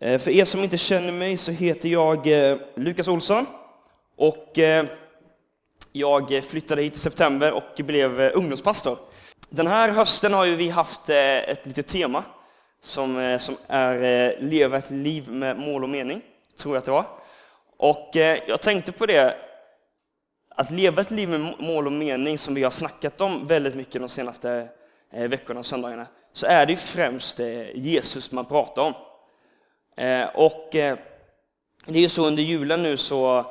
Eh, 0.00 0.18
för 0.18 0.30
er 0.30 0.44
som 0.44 0.64
inte 0.64 0.78
känner 0.78 1.12
mig 1.12 1.36
så 1.36 1.52
heter 1.52 1.88
jag 1.88 2.26
eh, 2.26 2.58
Lukas 2.74 3.08
Olsson 3.08 3.46
och 4.16 4.58
eh, 4.58 4.84
jag 5.92 6.44
flyttade 6.44 6.82
hit 6.82 6.96
i 6.96 6.98
september 6.98 7.52
och 7.52 7.80
blev 7.84 8.20
ungdomspastor. 8.20 8.98
Den 9.48 9.66
här 9.66 9.88
hösten 9.88 10.32
har 10.32 10.46
vi 10.46 10.68
haft 10.68 11.08
ett 11.08 11.66
litet 11.66 11.86
tema 11.86 12.24
som, 12.82 13.38
som 13.40 13.56
är 13.66 14.36
Leva 14.40 14.78
ett 14.78 14.90
liv 14.90 15.28
med 15.28 15.58
mål 15.58 15.82
och 15.82 15.90
mening, 15.90 16.22
tror 16.58 16.74
jag 16.74 16.78
att 16.78 16.84
det 16.84 16.90
var. 16.90 17.04
Och 17.76 18.10
jag 18.46 18.60
tänkte 18.60 18.92
på 18.92 19.06
det, 19.06 19.36
att 20.50 20.70
leva 20.70 21.00
ett 21.00 21.10
liv 21.10 21.28
med 21.28 21.54
mål 21.58 21.86
och 21.86 21.92
mening 21.92 22.38
som 22.38 22.54
vi 22.54 22.62
har 22.62 22.70
snackat 22.70 23.20
om 23.20 23.46
väldigt 23.46 23.74
mycket 23.74 24.00
de 24.00 24.08
senaste 24.08 24.68
veckorna 25.10 25.60
och 25.60 25.66
söndagarna, 25.66 26.06
så 26.32 26.46
är 26.46 26.66
det 26.66 26.76
främst 26.76 27.40
Jesus 27.74 28.32
man 28.32 28.44
pratar 28.44 28.82
om. 28.82 28.94
Eh, 29.98 30.26
och 30.34 30.74
eh, 30.74 30.98
det 31.86 31.98
är 31.98 32.02
ju 32.02 32.08
så 32.08 32.26
under 32.26 32.42
julen 32.42 32.82
nu 32.82 32.96
så, 32.96 33.46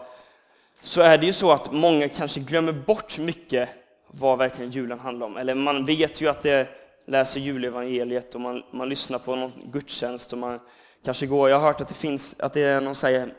så 0.81 1.01
är 1.01 1.17
det 1.17 1.25
ju 1.25 1.33
så 1.33 1.51
att 1.51 1.71
många 1.71 2.09
kanske 2.09 2.39
glömmer 2.39 2.71
bort 2.71 3.17
mycket 3.17 3.69
vad 4.07 4.37
verkligen 4.37 4.71
julen 4.71 4.99
handlar 4.99 5.27
om. 5.27 5.37
Eller 5.37 5.55
man 5.55 5.85
vet 5.85 6.21
ju 6.21 6.27
att 6.27 6.41
det 6.41 6.67
läser 7.05 7.39
julevangeliet 7.39 8.35
och 8.35 8.41
man, 8.41 8.63
man 8.71 8.89
lyssnar 8.89 9.19
på 9.19 9.35
någon 9.35 9.51
gudstjänst 9.71 10.33
och 10.33 10.39
man 10.39 10.59
kanske 11.05 11.25
går, 11.25 11.49
jag 11.49 11.59
har 11.59 11.67
hört 11.67 11.81
att 11.81 11.87
det 11.87 11.93
finns, 11.93 12.35
att 12.39 12.53
det 12.53 12.61
är 12.61 12.81
någon 12.81 12.95
säger 12.95 13.33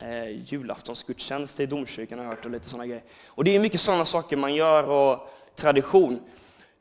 eh, 0.00 0.28
julaftonsgudstjänst 0.44 1.60
i 1.60 1.66
domkyrkan 1.66 2.18
har 2.18 2.26
jag 2.26 2.32
hört 2.32 2.44
och 2.44 2.50
lite 2.50 2.68
sådana 2.68 2.86
grejer. 2.86 3.04
Och 3.26 3.44
det 3.44 3.56
är 3.56 3.60
mycket 3.60 3.80
sådana 3.80 4.04
saker 4.04 4.36
man 4.36 4.54
gör 4.54 4.88
och 4.88 5.30
tradition. 5.56 6.20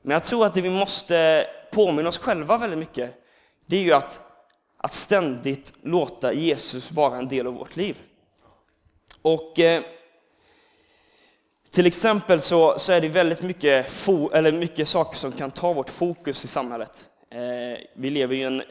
Men 0.02 0.14
jag 0.14 0.24
tror 0.24 0.46
att 0.46 0.54
det 0.54 0.62
vi 0.62 0.70
måste 0.70 1.48
påminna 1.72 2.10
oss 2.10 2.18
själva 2.18 2.58
väldigt 2.58 2.80
mycket, 2.80 3.24
det 3.66 3.78
är 3.78 3.82
ju 3.82 3.94
att 3.94 4.29
att 4.82 4.94
ständigt 4.94 5.74
låta 5.82 6.34
Jesus 6.34 6.92
vara 6.92 7.18
en 7.18 7.28
del 7.28 7.48
av 7.48 7.54
vårt 7.54 7.76
liv. 7.76 8.00
Och 9.22 9.60
eh, 9.60 9.84
till 11.72 11.86
exempel 11.86 12.42
så, 12.42 12.80
så 12.80 12.92
är 12.92 13.02
det 13.02 13.10
väldigt 13.10 13.42
mycket, 13.42 13.92
fo, 13.92 14.32
eller 14.32 14.52
mycket 14.52 14.88
saker 14.88 15.18
som 15.18 15.32
kan 15.32 15.52
ta 15.52 15.74
vårt 15.74 15.90
fokus 15.90 16.46
i 16.46 16.48
samhället. 16.48 17.10
Eh, 17.30 17.80
vi 17.94 18.10
lever 18.10 18.36
i 18.36 18.44
en, 18.44 18.64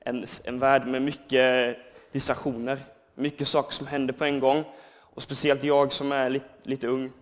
en, 0.00 0.26
en 0.44 0.58
värld 0.58 0.86
med 0.86 1.02
mycket 1.02 1.76
distraktioner, 2.12 2.80
mycket 3.14 3.48
saker 3.48 3.74
som 3.74 3.86
händer 3.86 4.14
på 4.14 4.24
en 4.24 4.40
gång. 4.40 4.64
Och 4.98 5.22
speciellt 5.22 5.64
jag 5.64 5.92
som 5.92 6.12
är 6.12 6.30
lite, 6.30 6.48
lite 6.62 6.86
ung 6.86 7.12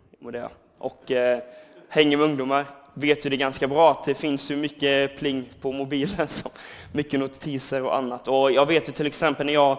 och 0.79 1.11
eh, 1.11 1.43
hänger 1.89 2.17
med 2.17 2.27
ungdomar 2.27 2.67
vet 2.95 3.27
ju 3.27 3.31
det 3.31 3.37
ganska 3.37 3.69
bra 3.69 3.91
att 3.91 4.05
det 4.05 4.15
finns 4.15 4.51
ju 4.51 4.57
mycket 4.57 5.19
pling 5.19 5.49
på 5.61 5.73
mobilen, 5.73 6.29
som 6.29 6.51
mycket 6.93 7.21
notiser 7.21 7.83
och 7.83 7.97
annat. 7.97 8.29
Och 8.29 8.53
jag 8.53 8.67
vet 8.67 8.89
ju 8.89 8.93
till 8.93 9.07
exempel 9.07 9.47
när 9.47 9.53
jag 9.53 9.79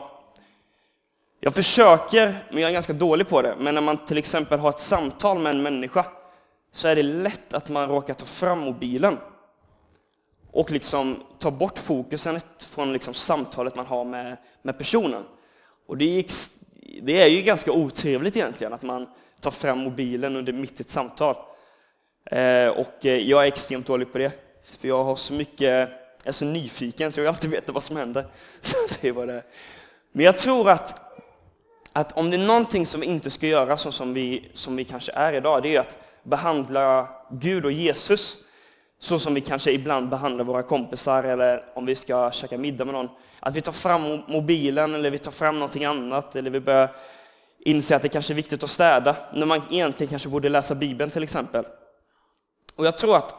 jag 1.39 1.53
försöker, 1.53 2.35
men 2.51 2.61
jag 2.61 2.69
är 2.69 2.73
ganska 2.73 2.93
dålig 2.93 3.27
på 3.27 3.41
det, 3.41 3.55
men 3.59 3.75
när 3.75 3.81
man 3.81 3.97
till 3.97 4.17
exempel 4.17 4.59
har 4.59 4.69
ett 4.69 4.79
samtal 4.79 5.39
med 5.39 5.49
en 5.49 5.61
människa 5.61 6.05
så 6.71 6.87
är 6.87 6.95
det 6.95 7.03
lätt 7.03 7.53
att 7.53 7.69
man 7.69 7.89
råkar 7.89 8.13
ta 8.13 8.25
fram 8.25 8.59
mobilen 8.59 9.17
och 10.51 10.71
liksom 10.71 11.23
ta 11.39 11.51
bort 11.51 11.79
fokusen 11.79 12.39
från 12.69 12.93
liksom 12.93 13.13
samtalet 13.13 13.75
man 13.75 13.85
har 13.85 14.05
med, 14.05 14.37
med 14.61 14.77
personen. 14.77 15.23
Och 15.87 15.97
det 15.97 16.19
är, 16.19 16.25
det 17.01 17.21
är 17.21 17.27
ju 17.27 17.41
ganska 17.41 17.71
otrevligt 17.71 18.35
egentligen 18.35 18.73
att 18.73 18.81
man 18.81 19.07
tar 19.39 19.51
fram 19.51 19.79
mobilen 19.79 20.35
under 20.35 20.53
mitt 20.53 20.79
i 20.79 20.83
ett 20.83 20.89
samtal. 20.89 21.35
Eh, 22.25 22.69
och 22.69 23.05
eh, 23.05 23.17
jag 23.17 23.43
är 23.43 23.47
extremt 23.47 23.87
dålig 23.87 24.11
på 24.11 24.17
det, 24.17 24.31
för 24.79 24.87
jag 24.87 25.03
har 25.03 25.15
så 25.15 25.33
mycket, 25.33 25.59
jag 25.59 25.89
är 26.23 26.31
så 26.31 26.45
nyfiken 26.45 27.11
så 27.11 27.19
jag 27.19 27.23
vill 27.23 27.29
alltid 27.29 27.51
veta 27.51 27.71
vad 27.71 27.83
som 27.83 27.97
händer. 27.97 28.25
det 29.01 29.11
var 29.11 29.27
det. 29.27 29.43
Men 30.11 30.25
jag 30.25 30.37
tror 30.37 30.69
att, 30.69 31.01
att 31.93 32.17
om 32.17 32.31
det 32.31 32.37
är 32.37 32.47
någonting 32.47 32.85
som 32.85 33.01
vi 33.01 33.07
inte 33.07 33.29
ska 33.29 33.47
göra 33.47 33.77
så 33.77 33.91
som 33.91 34.13
vi, 34.13 34.51
som 34.53 34.75
vi 34.75 34.83
kanske 34.83 35.11
är 35.11 35.33
idag, 35.33 35.63
det 35.63 35.75
är 35.75 35.79
att 35.79 35.97
behandla 36.23 37.09
Gud 37.31 37.65
och 37.65 37.71
Jesus 37.71 38.37
så 38.99 39.19
som 39.19 39.33
vi 39.33 39.41
kanske 39.41 39.71
ibland 39.71 40.09
behandlar 40.09 40.45
våra 40.45 40.63
kompisar 40.63 41.23
eller 41.23 41.63
om 41.73 41.85
vi 41.85 41.95
ska 41.95 42.31
käka 42.31 42.57
middag 42.57 42.85
med 42.85 42.93
någon. 42.93 43.09
Att 43.39 43.55
vi 43.55 43.61
tar 43.61 43.71
fram 43.71 44.21
mobilen 44.27 44.95
eller 44.95 45.11
vi 45.11 45.17
tar 45.17 45.31
fram 45.31 45.59
någonting 45.59 45.85
annat 45.85 46.35
eller 46.35 46.49
vi 46.49 46.59
börjar 46.59 46.89
inse 47.59 47.95
att 47.95 48.01
det 48.01 48.09
kanske 48.09 48.33
är 48.33 48.35
viktigt 48.35 48.63
att 48.63 48.69
städa 48.69 49.15
när 49.33 49.45
man 49.45 49.61
egentligen 49.71 50.09
kanske 50.09 50.29
borde 50.29 50.49
läsa 50.49 50.75
Bibeln 50.75 51.11
till 51.11 51.23
exempel. 51.23 51.65
Och 52.75 52.85
jag 52.85 52.97
tror 52.97 53.17
att 53.17 53.35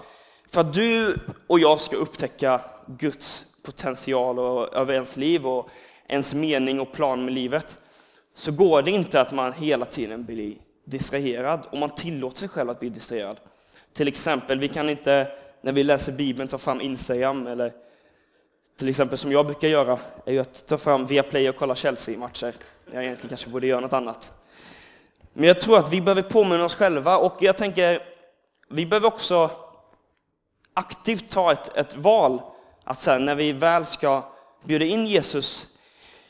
för 0.48 0.60
att 0.60 0.72
du 0.72 1.19
och 1.47 1.60
jag 1.60 1.80
ska 1.80 1.97
upptäcka 1.97 2.60
Guds 2.86 3.47
potential 3.62 4.38
och, 4.38 4.74
över 4.74 4.94
ens 4.94 5.16
liv 5.16 5.47
och 5.47 5.69
ens 6.08 6.34
mening 6.34 6.80
och 6.80 6.92
plan 6.92 7.24
med 7.24 7.34
livet, 7.34 7.78
så 8.34 8.52
går 8.52 8.82
det 8.82 8.91
inte 8.91 9.20
att 9.20 9.32
man 9.32 9.52
hela 9.52 9.84
tiden 9.84 10.24
blir 10.24 10.56
distraherad 10.84 11.66
och 11.70 11.78
man 11.78 11.91
tillåter 11.91 12.38
sig 12.38 12.48
själv 12.48 12.70
att 12.70 12.80
bli 12.80 12.88
distraherad. 12.88 13.36
Till 13.92 14.08
exempel, 14.08 14.58
vi 14.58 14.69
kan 14.69 14.91
inte 14.91 15.28
när 15.60 15.72
vi 15.72 15.84
läser 15.84 16.12
Bibeln 16.12 16.48
ta 16.48 16.58
fram 16.58 16.80
Instagram 16.80 17.47
eller 17.47 17.72
till 18.78 18.88
exempel 18.88 19.18
som 19.18 19.32
jag 19.32 19.47
brukar 19.47 19.68
göra, 19.68 19.98
är 20.24 20.32
ju 20.32 20.38
att 20.38 20.66
ta 20.66 20.78
fram 20.78 21.06
Viaplay 21.06 21.48
och 21.48 21.56
kolla 21.56 21.74
Chelsea-matcher. 21.74 22.54
Jag 22.92 23.04
egentligen 23.04 23.28
kanske 23.28 23.48
borde 23.48 23.66
göra 23.66 23.80
något 23.80 23.92
annat. 23.92 24.32
Men 25.32 25.48
jag 25.48 25.60
tror 25.60 25.78
att 25.78 25.92
vi 25.92 26.00
behöver 26.00 26.22
påminna 26.22 26.64
oss 26.64 26.74
själva 26.74 27.18
och 27.18 27.36
jag 27.41 27.56
tänker 27.56 28.16
vi 28.69 28.87
behöver 28.87 29.09
också 29.09 29.50
aktivt 30.75 31.31
ta 31.31 31.53
ett, 31.53 31.77
ett 31.77 31.97
val 31.97 32.43
att 32.84 32.99
sen 32.99 33.25
när 33.25 33.34
vi 33.34 33.53
väl 33.53 33.87
ska 33.87 34.22
bjuda 34.65 34.84
in 34.84 35.06
Jesus 35.06 35.69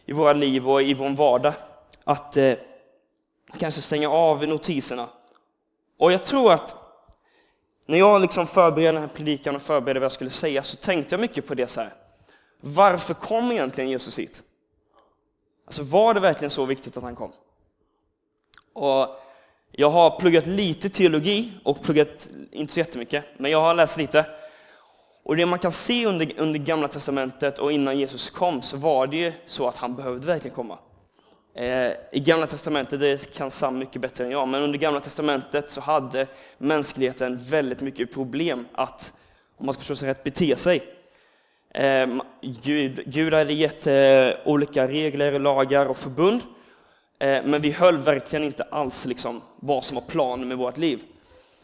i 0.05 0.13
våra 0.13 0.33
liv 0.33 0.71
och 0.71 0.83
i 0.83 0.95
vår 0.95 1.11
vardag, 1.11 1.53
att 2.05 2.37
eh, 2.37 2.55
kanske 3.59 3.81
stänga 3.81 4.11
av 4.11 4.49
notiserna. 4.49 5.09
Och 5.99 6.13
jag 6.13 6.25
tror 6.25 6.53
att 6.53 6.75
när 7.87 7.99
jag 7.99 8.21
liksom 8.21 8.47
förberedde 8.47 8.93
den 8.93 9.03
här 9.03 9.17
predikan 9.17 9.57
och 9.57 9.63
förberedde 9.63 10.01
vad 10.01 10.05
jag 10.05 10.13
skulle 10.13 10.31
säga 10.31 10.63
så 10.63 10.77
tänkte 10.77 11.15
jag 11.15 11.21
mycket 11.21 11.47
på 11.47 11.55
det 11.55 11.67
så 11.67 11.81
här. 11.81 11.95
Varför 12.61 13.15
kom 13.15 13.53
egentligen 13.53 13.91
Jesus 13.91 14.19
hit? 14.19 14.43
Alltså 15.67 15.83
var 15.83 16.15
det 16.15 16.21
verkligen 16.21 16.51
så 16.51 16.65
viktigt 16.65 16.97
att 16.97 17.03
han 17.03 17.17
kom? 17.17 17.33
Och 18.73 19.21
jag 19.73 19.91
har 19.91 20.21
pluggat 20.21 20.47
lite 20.47 20.89
teologi 20.89 21.53
och 21.63 21.83
pluggat, 21.83 22.31
inte 22.53 22.73
så 22.73 22.79
jättemycket, 22.79 23.25
men 23.37 23.51
jag 23.51 23.61
har 23.61 23.75
läst 23.75 23.97
lite. 23.97 24.27
Och 25.23 25.37
det 25.37 25.47
man 25.47 25.59
kan 25.59 25.73
se 25.73 26.07
under, 26.07 26.33
under 26.37 26.59
Gamla 26.59 26.89
Testamentet 26.89 27.59
och 27.59 27.73
innan 27.73 27.99
Jesus 27.99 28.31
kom 28.31 28.63
så 28.63 28.77
var 28.77 29.07
det 29.07 29.17
ju 29.17 29.33
så 29.47 29.69
att 29.69 29.77
han 29.77 29.95
behövde 29.95 30.27
verkligen 30.27 30.55
komma. 30.55 30.79
Eh, 31.55 31.93
I 32.13 32.21
Gamla 32.21 32.47
Testamentet, 32.47 33.01
det 33.01 33.35
kan 33.35 33.51
Sam 33.51 33.79
mycket 33.79 34.03
bättre 34.03 34.25
än 34.25 34.31
jag, 34.31 34.49
men 34.49 34.63
under 34.63 34.79
Gamla 34.79 35.01
Testamentet 35.01 35.71
så 35.71 35.81
hade 35.81 36.27
mänskligheten 36.59 37.39
väldigt 37.43 37.81
mycket 37.81 38.15
problem 38.15 38.67
att, 38.73 39.13
om 39.57 39.67
man 39.67 39.73
ska 39.73 39.81
förstå 39.81 39.97
sig 39.97 40.09
rätt, 40.09 40.25
bete 40.25 40.57
sig. 40.57 40.83
Eh, 41.75 42.07
Gud, 42.63 43.03
Gud 43.07 43.35
hade 43.35 43.53
gett 43.53 43.87
eh, 43.87 44.41
olika 44.45 44.89
regler, 44.89 45.39
lagar 45.39 45.87
och 45.87 45.99
förbund 45.99 46.41
Eh, 47.19 47.43
men 47.45 47.61
vi 47.61 47.71
höll 47.71 47.99
verkligen 47.99 48.45
inte 48.45 48.63
alls 48.63 49.05
liksom 49.05 49.43
vad 49.57 49.85
som 49.85 49.95
var 49.95 50.03
planen 50.03 50.49
med 50.49 50.59
vårt 50.59 50.79
liv. 50.79 51.03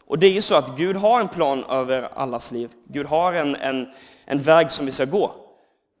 Och 0.05 0.19
det 0.19 0.27
är 0.27 0.31
ju 0.31 0.41
så 0.41 0.55
att 0.55 0.77
Gud 0.77 0.95
har 0.95 1.19
en 1.19 1.27
plan 1.27 1.63
över 1.63 2.09
allas 2.15 2.51
liv. 2.51 2.71
Gud 2.87 3.05
har 3.05 3.33
en, 3.33 3.55
en, 3.55 3.89
en 4.25 4.41
väg 4.41 4.71
som 4.71 4.85
vi 4.85 4.91
ska 4.91 5.05
gå. 5.05 5.35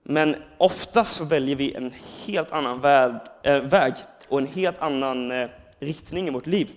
Men 0.03 0.35
oftast 0.57 1.15
så 1.15 1.23
väljer 1.23 1.55
vi 1.55 1.73
en 1.73 1.93
helt 2.25 2.51
annan 2.51 2.79
väg, 2.79 3.13
äh, 3.43 3.59
väg 3.59 3.93
och 4.27 4.37
en 4.37 4.47
helt 4.47 4.77
annan 4.77 5.31
äh, 5.31 5.49
riktning 5.79 6.27
i 6.27 6.31
vårt 6.31 6.47
liv. 6.47 6.71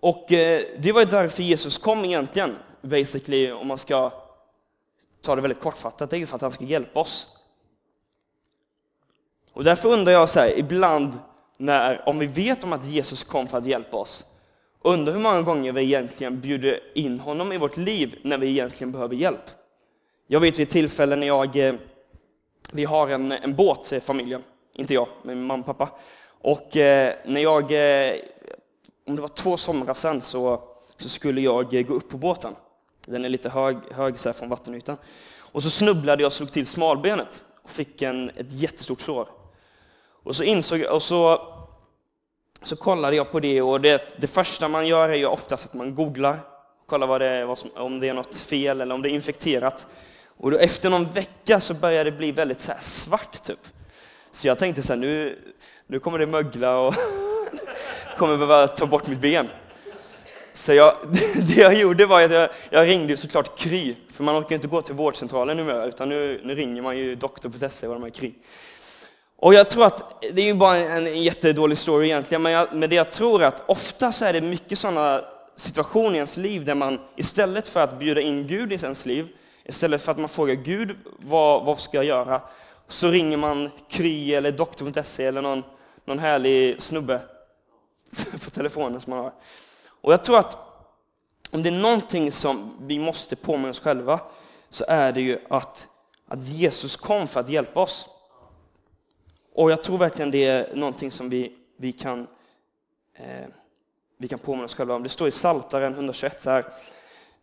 Och 0.00 0.32
äh, 0.32 0.62
det 0.78 0.92
var 0.92 1.04
därför 1.04 1.42
Jesus 1.42 1.78
kom 1.78 2.04
egentligen, 2.04 2.56
basically, 2.82 3.52
om 3.52 3.66
man 3.66 3.78
ska 3.78 4.12
ta 5.22 5.34
det 5.34 5.42
väldigt 5.42 5.60
kortfattat. 5.60 6.10
Det 6.10 6.16
är 6.16 6.18
ju 6.18 6.26
för 6.26 6.36
att 6.36 6.42
han 6.42 6.52
ska 6.52 6.64
hjälpa 6.64 7.00
oss 7.00 7.28
och 9.54 9.64
därför 9.64 9.88
undrar 9.88 10.12
jag 10.12 10.28
så 10.28 10.40
här, 10.40 10.58
ibland 10.58 11.18
när, 11.56 12.08
om 12.08 12.18
vi 12.18 12.26
vet 12.26 12.64
om 12.64 12.72
att 12.72 12.84
Jesus 12.84 13.24
kom 13.24 13.46
för 13.46 13.58
att 13.58 13.66
hjälpa 13.66 13.96
oss, 13.96 14.24
undrar 14.82 15.12
hur 15.12 15.20
många 15.20 15.42
gånger 15.42 15.72
vi 15.72 15.82
egentligen 15.82 16.40
bjuder 16.40 16.80
in 16.94 17.20
honom 17.20 17.52
i 17.52 17.58
vårt 17.58 17.76
liv 17.76 18.18
när 18.22 18.38
vi 18.38 18.48
egentligen 18.48 18.92
behöver 18.92 19.14
hjälp. 19.14 19.50
Jag 20.26 20.40
vet 20.40 20.58
vid 20.58 20.70
tillfällen 20.70 21.20
när 21.20 21.26
jag, 21.26 21.56
eh, 21.56 21.74
vi 22.72 22.84
har 22.84 23.08
en, 23.08 23.32
en 23.32 23.54
båt, 23.54 23.86
säger 23.86 24.02
familjen, 24.02 24.42
inte 24.72 24.94
jag, 24.94 25.08
men 25.22 25.38
min 25.38 25.46
mamma 25.46 25.60
och 25.60 25.66
pappa. 25.66 25.98
Och 26.28 26.76
eh, 26.76 27.14
när 27.26 27.40
jag, 27.40 27.62
eh, 27.62 28.14
om 29.06 29.16
det 29.16 29.22
var 29.22 29.28
två 29.28 29.56
somrar 29.56 29.94
sedan, 29.94 30.20
så, 30.20 30.62
så 30.98 31.08
skulle 31.08 31.40
jag 31.40 31.86
gå 31.86 31.94
upp 31.94 32.08
på 32.08 32.16
båten. 32.16 32.54
Den 33.06 33.24
är 33.24 33.28
lite 33.28 33.48
hög, 33.48 33.76
hög 33.90 34.18
så 34.18 34.32
från 34.32 34.48
vattenytan. 34.48 34.96
Och 35.38 35.62
så 35.62 35.70
snubblade 35.70 36.22
jag 36.22 36.26
och 36.28 36.32
slog 36.32 36.52
till 36.52 36.66
smalbenet 36.66 37.42
och 37.62 37.70
fick 37.70 38.02
en, 38.02 38.30
ett 38.30 38.52
jättestort 38.52 39.00
sår. 39.00 39.28
Och 40.24 40.36
så 40.36 40.42
insåg 40.42 40.82
och 40.82 41.02
så, 41.02 41.40
så 42.62 42.76
kollade 42.76 43.16
jag 43.16 43.32
på 43.32 43.40
det 43.40 43.62
och 43.62 43.80
det, 43.80 44.14
det 44.20 44.26
första 44.26 44.68
man 44.68 44.86
gör 44.86 45.08
är 45.08 45.14
ju 45.14 45.26
oftast 45.26 45.66
att 45.66 45.74
man 45.74 45.94
googlar, 45.94 46.40
kollar 46.86 47.06
vad 47.06 47.20
det 47.20 47.44
vad 47.44 47.58
som, 47.58 47.70
om 47.76 48.00
det 48.00 48.08
är 48.08 48.14
något 48.14 48.36
fel 48.36 48.80
eller 48.80 48.94
om 48.94 49.02
det 49.02 49.10
är 49.10 49.14
infekterat. 49.14 49.86
Och 50.36 50.50
då 50.50 50.58
efter 50.58 50.90
någon 50.90 51.12
vecka 51.12 51.60
så 51.60 51.74
började 51.74 52.10
det 52.10 52.16
bli 52.16 52.32
väldigt 52.32 52.60
så 52.60 52.72
svart 52.80 53.42
typ. 53.42 53.58
Så 54.32 54.46
jag 54.46 54.58
tänkte 54.58 54.82
så 54.82 54.92
här, 54.92 55.00
nu, 55.00 55.38
nu 55.86 55.98
kommer 55.98 56.18
det 56.18 56.26
mögla 56.26 56.78
och 56.78 56.94
kommer 58.18 58.36
behöva 58.36 58.68
ta 58.68 58.86
bort 58.86 59.06
mitt 59.06 59.20
ben. 59.20 59.48
Så 60.52 60.72
jag, 60.72 60.94
det 61.34 61.56
jag 61.56 61.74
gjorde 61.74 62.06
var 62.06 62.22
att 62.22 62.32
jag, 62.32 62.48
jag 62.70 62.88
ringde 62.88 63.16
såklart 63.16 63.58
Kry, 63.58 63.94
för 64.10 64.24
man 64.24 64.36
orkar 64.36 64.54
inte 64.54 64.68
gå 64.68 64.82
till 64.82 64.94
vårdcentralen 64.94 65.56
numera, 65.56 65.84
utan 65.84 66.08
nu, 66.08 66.40
nu 66.44 66.54
ringer 66.54 66.82
man 66.82 66.98
ju 66.98 67.14
doktor.se 67.14 67.86
och 67.86 67.94
de 67.94 68.02
här 68.02 68.10
Kry. 68.10 68.32
Och 69.36 69.54
jag 69.54 69.70
tror 69.70 69.84
att, 69.84 70.22
det 70.32 70.42
är 70.42 70.46
ju 70.46 70.54
bara 70.54 70.76
en, 70.76 71.06
en 71.06 71.22
jättedålig 71.22 71.78
story 71.78 72.06
egentligen, 72.06 72.42
men, 72.42 72.52
jag, 72.52 72.68
men 72.72 72.90
det 72.90 72.96
jag 72.96 73.10
tror 73.10 73.42
att 73.42 73.64
ofta 73.66 74.12
så 74.12 74.24
är 74.24 74.32
det 74.32 74.40
mycket 74.40 74.78
sådana 74.78 75.24
situationer 75.56 76.14
i 76.14 76.16
ens 76.16 76.36
liv 76.36 76.64
där 76.64 76.74
man 76.74 77.00
istället 77.16 77.68
för 77.68 77.80
att 77.80 77.98
bjuda 77.98 78.20
in 78.20 78.46
Gud 78.46 78.72
i 78.72 78.74
ens 78.74 79.06
liv, 79.06 79.28
istället 79.64 80.02
för 80.02 80.12
att 80.12 80.18
man 80.18 80.28
frågar 80.28 80.54
Gud 80.54 80.96
vad, 81.18 81.64
vad 81.64 81.80
ska 81.80 81.96
jag 81.96 82.04
göra, 82.04 82.40
så 82.88 83.08
ringer 83.08 83.36
man 83.36 83.70
Kry 83.88 84.34
eller 84.34 84.52
doktor.se 84.52 85.24
eller 85.24 85.42
någon, 85.42 85.62
någon 86.04 86.18
härlig 86.18 86.82
snubbe 86.82 87.20
på 88.44 88.50
telefonen 88.50 89.00
som 89.00 89.10
man 89.10 89.18
har. 89.24 89.32
Och 90.00 90.12
jag 90.12 90.24
tror 90.24 90.38
att 90.38 90.56
om 91.50 91.62
det 91.62 91.68
är 91.68 91.72
någonting 91.72 92.32
som 92.32 92.76
vi 92.80 92.98
måste 92.98 93.36
påminna 93.36 93.70
oss 93.70 93.80
själva 93.80 94.20
så 94.70 94.84
är 94.88 95.12
det 95.12 95.20
ju 95.20 95.38
att, 95.48 95.88
att 96.28 96.42
Jesus 96.48 96.96
kom 96.96 97.28
för 97.28 97.40
att 97.40 97.48
hjälpa 97.48 97.80
oss. 97.80 98.08
Och 99.54 99.70
jag 99.70 99.82
tror 99.82 99.98
verkligen 99.98 100.30
det 100.30 100.44
är 100.44 100.74
någonting 100.74 101.10
som 101.10 101.28
vi, 101.28 101.52
vi, 101.76 101.92
kan, 101.92 102.26
eh, 103.14 103.46
vi 104.18 104.28
kan 104.28 104.38
påminna 104.38 104.64
oss 104.64 104.74
själva 104.74 104.94
om. 104.94 105.02
Det 105.02 105.08
står 105.08 105.28
i 105.28 105.30
Saltaren 105.30 105.94
121 105.94 106.40
så 106.40 106.50
här. 106.50 106.64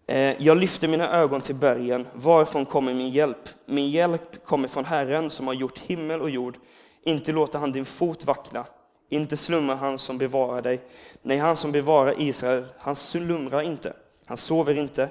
Eh, 0.08 0.44
jag 0.44 0.58
lyfter 0.58 0.88
mina 0.88 1.12
ögon 1.12 1.42
till 1.42 1.56
bergen. 1.56 2.08
Varifrån 2.14 2.66
kommer 2.66 2.94
min 2.94 3.10
hjälp? 3.10 3.50
Min 3.66 3.90
hjälp 3.90 4.46
kommer 4.46 4.68
från 4.68 4.86
Herren 4.86 5.30
som 5.30 5.48
har 5.48 5.54
gjort 5.54 5.80
himmel 5.80 6.22
och 6.22 6.30
jord. 6.30 6.58
Inte 7.04 7.32
låter 7.32 7.60
han 7.60 7.72
din 7.72 7.86
fot 7.86 8.26
vackla. 8.26 8.66
Inte 9.10 9.38
slumrar 9.38 9.76
han 9.76 9.98
som 9.98 10.18
bevarar 10.18 10.62
dig. 10.62 10.82
Nej, 11.22 11.38
han 11.38 11.58
som 11.58 11.72
bevarar 11.72 12.22
Israel, 12.22 12.66
han 12.78 12.96
slumrar 12.96 13.62
inte. 13.62 13.94
Han 14.26 14.38
sover 14.38 14.78
inte. 14.78 15.10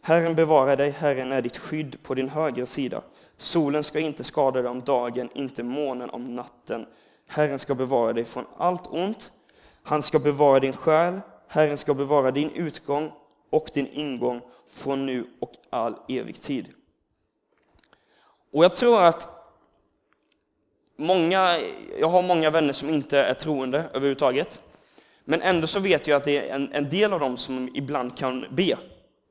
Herren 0.00 0.34
bevarar 0.34 0.76
dig, 0.76 0.90
Herren 0.90 1.32
är 1.32 1.42
ditt 1.42 1.56
skydd 1.56 2.02
på 2.02 2.14
din 2.14 2.28
högra 2.28 2.66
sida. 2.66 3.02
Solen 3.40 3.84
ska 3.84 4.00
inte 4.00 4.24
skada 4.24 4.62
dig 4.62 4.70
om 4.70 4.80
dagen, 4.80 5.28
inte 5.34 5.62
månen 5.62 6.10
om 6.10 6.34
natten. 6.34 6.86
Herren 7.26 7.58
ska 7.58 7.74
bevara 7.74 8.12
dig 8.12 8.24
från 8.24 8.44
allt 8.56 8.86
ont. 8.86 9.32
Han 9.82 10.02
ska 10.02 10.18
bevara 10.18 10.60
din 10.60 10.72
själ. 10.72 11.20
Herren 11.48 11.78
ska 11.78 11.94
bevara 11.94 12.30
din 12.30 12.50
utgång 12.50 13.12
och 13.50 13.70
din 13.74 13.86
ingång 13.86 14.40
från 14.68 15.06
nu 15.06 15.26
och 15.40 15.52
all 15.70 15.96
evig 16.08 16.40
tid. 16.40 16.68
Och 18.52 18.64
jag 18.64 18.74
tror 18.74 19.02
att 19.02 19.28
många, 20.96 21.58
jag 21.98 22.08
har 22.08 22.22
många 22.22 22.50
vänner 22.50 22.72
som 22.72 22.90
inte 22.90 23.18
är 23.18 23.34
troende 23.34 23.78
överhuvudtaget. 23.92 24.62
Men 25.24 25.42
ändå 25.42 25.66
så 25.66 25.80
vet 25.80 26.06
jag 26.06 26.16
att 26.16 26.24
det 26.24 26.48
är 26.48 26.54
en, 26.54 26.72
en 26.72 26.88
del 26.88 27.12
av 27.12 27.20
dem 27.20 27.36
som 27.36 27.70
ibland 27.74 28.16
kan 28.16 28.46
be. 28.50 28.78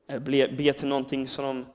Eh, 0.08 0.18
be, 0.18 0.48
be 0.48 0.72
till 0.72 0.88
någonting 0.88 1.28
som 1.28 1.44
de, 1.44 1.66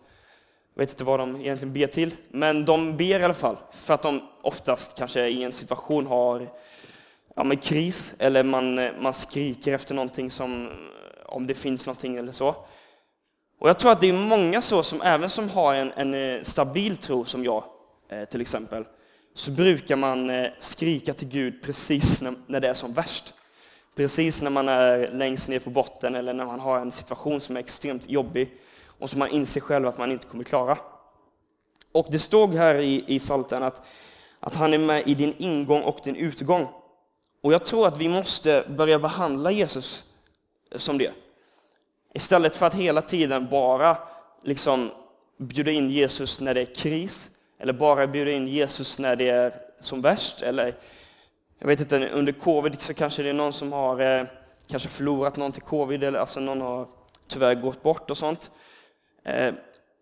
jag 0.76 0.80
vet 0.80 0.90
inte 0.90 1.04
vad 1.04 1.20
de 1.20 1.36
egentligen 1.36 1.74
ber 1.74 1.88
till, 1.88 2.16
men 2.30 2.66
de 2.66 2.98
ber 2.98 3.20
i 3.20 3.24
alla 3.24 3.34
fall. 3.34 3.58
För 3.72 3.94
att 3.94 4.02
de 4.02 4.22
oftast 4.42 4.98
kanske 4.98 5.28
i 5.28 5.44
en 5.44 5.52
situation 5.52 6.08
har 6.08 6.50
ja, 7.36 7.44
med 7.44 7.64
kris, 7.64 8.16
eller 8.20 8.44
man, 8.44 8.76
man 9.02 9.14
skriker 9.14 9.74
efter 9.74 9.96
någonting 9.96 10.32
som, 10.32 10.70
om 11.26 11.48
det 11.48 11.54
finns 11.54 11.86
någonting 11.86 12.16
eller 12.16 12.32
så. 12.32 12.56
Och 13.60 13.70
jag 13.70 13.80
tror 13.80 13.92
att 13.92 14.02
det 14.02 14.10
är 14.10 14.14
många 14.14 14.62
så 14.62 14.84
som 14.84 15.02
även 15.02 15.30
som 15.30 15.50
har 15.50 15.74
en, 15.76 15.92
en 15.96 16.14
eh, 16.14 16.42
stabil 16.42 16.98
tro 16.98 17.26
som 17.26 17.44
jag, 17.44 17.64
eh, 18.10 18.26
till 18.26 18.42
exempel, 18.42 18.86
så 19.34 19.52
brukar 19.52 19.96
man 19.96 20.30
eh, 20.30 20.48
skrika 20.60 21.14
till 21.14 21.28
Gud 21.28 21.62
precis 21.64 22.22
när 22.48 22.60
det 22.60 22.68
är 22.68 22.74
som 22.74 22.94
värst. 22.94 23.34
Precis 23.96 24.42
när 24.42 24.50
man 24.50 24.70
är 24.70 25.12
längst 25.12 25.50
ner 25.50 25.60
på 25.60 25.70
botten 25.70 26.16
eller 26.16 26.34
när 26.34 26.46
man 26.46 26.60
har 26.60 26.80
en 26.80 26.92
situation 26.92 27.42
som 27.42 27.56
är 27.56 27.60
extremt 27.60 28.10
jobbig 28.10 28.52
och 29.00 29.10
som 29.10 29.20
man 29.20 29.30
inser 29.30 29.62
själv 29.62 29.88
att 29.88 29.98
man 29.98 30.12
inte 30.12 30.28
kommer 30.28 30.44
klara. 30.44 30.78
Och 31.92 32.08
det 32.10 32.20
stod 32.20 32.56
här 32.56 32.76
i, 32.76 33.04
i 33.08 33.20
Psaltaren 33.20 33.64
att, 33.64 33.82
att 34.40 34.56
han 34.56 34.74
är 34.74 34.78
med 34.78 35.08
i 35.08 35.16
din 35.16 35.34
ingång 35.38 35.82
och 35.82 36.00
din 36.04 36.16
utgång. 36.16 36.68
Och 37.42 37.54
jag 37.54 37.66
tror 37.66 37.88
att 37.88 37.98
vi 37.98 38.10
måste 38.10 38.66
börja 38.70 39.00
behandla 39.00 39.52
Jesus 39.52 40.06
som 40.76 40.98
det. 40.98 41.12
Istället 42.14 42.56
för 42.56 42.66
att 42.66 42.74
hela 42.74 43.02
tiden 43.02 43.48
bara 43.52 43.98
liksom 44.44 44.92
bjuda 45.38 45.72
in 45.72 45.90
Jesus 45.90 46.40
när 46.40 46.54
det 46.54 46.62
är 46.62 46.76
kris, 46.76 47.30
eller 47.60 47.74
bara 47.74 48.08
bjuda 48.08 48.32
in 48.32 48.48
Jesus 48.48 49.00
när 49.00 49.16
det 49.16 49.30
är 49.30 49.54
som 49.80 50.02
värst. 50.02 50.42
Eller, 50.42 50.76
jag 51.60 51.68
vet 51.68 51.80
inte, 51.80 52.10
under 52.10 52.34
covid 52.34 52.82
så 52.82 52.94
kanske 52.94 53.24
det 53.24 53.30
är 53.30 53.34
någon 53.34 53.54
som 53.54 53.74
har 53.74 54.00
eh, 54.00 54.26
kanske 54.68 54.90
förlorat 54.90 55.38
någon 55.38 55.52
till 55.52 55.62
covid, 55.62 56.04
eller 56.04 56.20
alltså 56.20 56.40
någon 56.40 56.62
har 56.62 56.88
tyvärr 57.28 57.56
gått 57.56 57.84
bort 57.84 58.10
och 58.12 58.18
sånt. 58.18 58.52
Eh, 59.26 59.54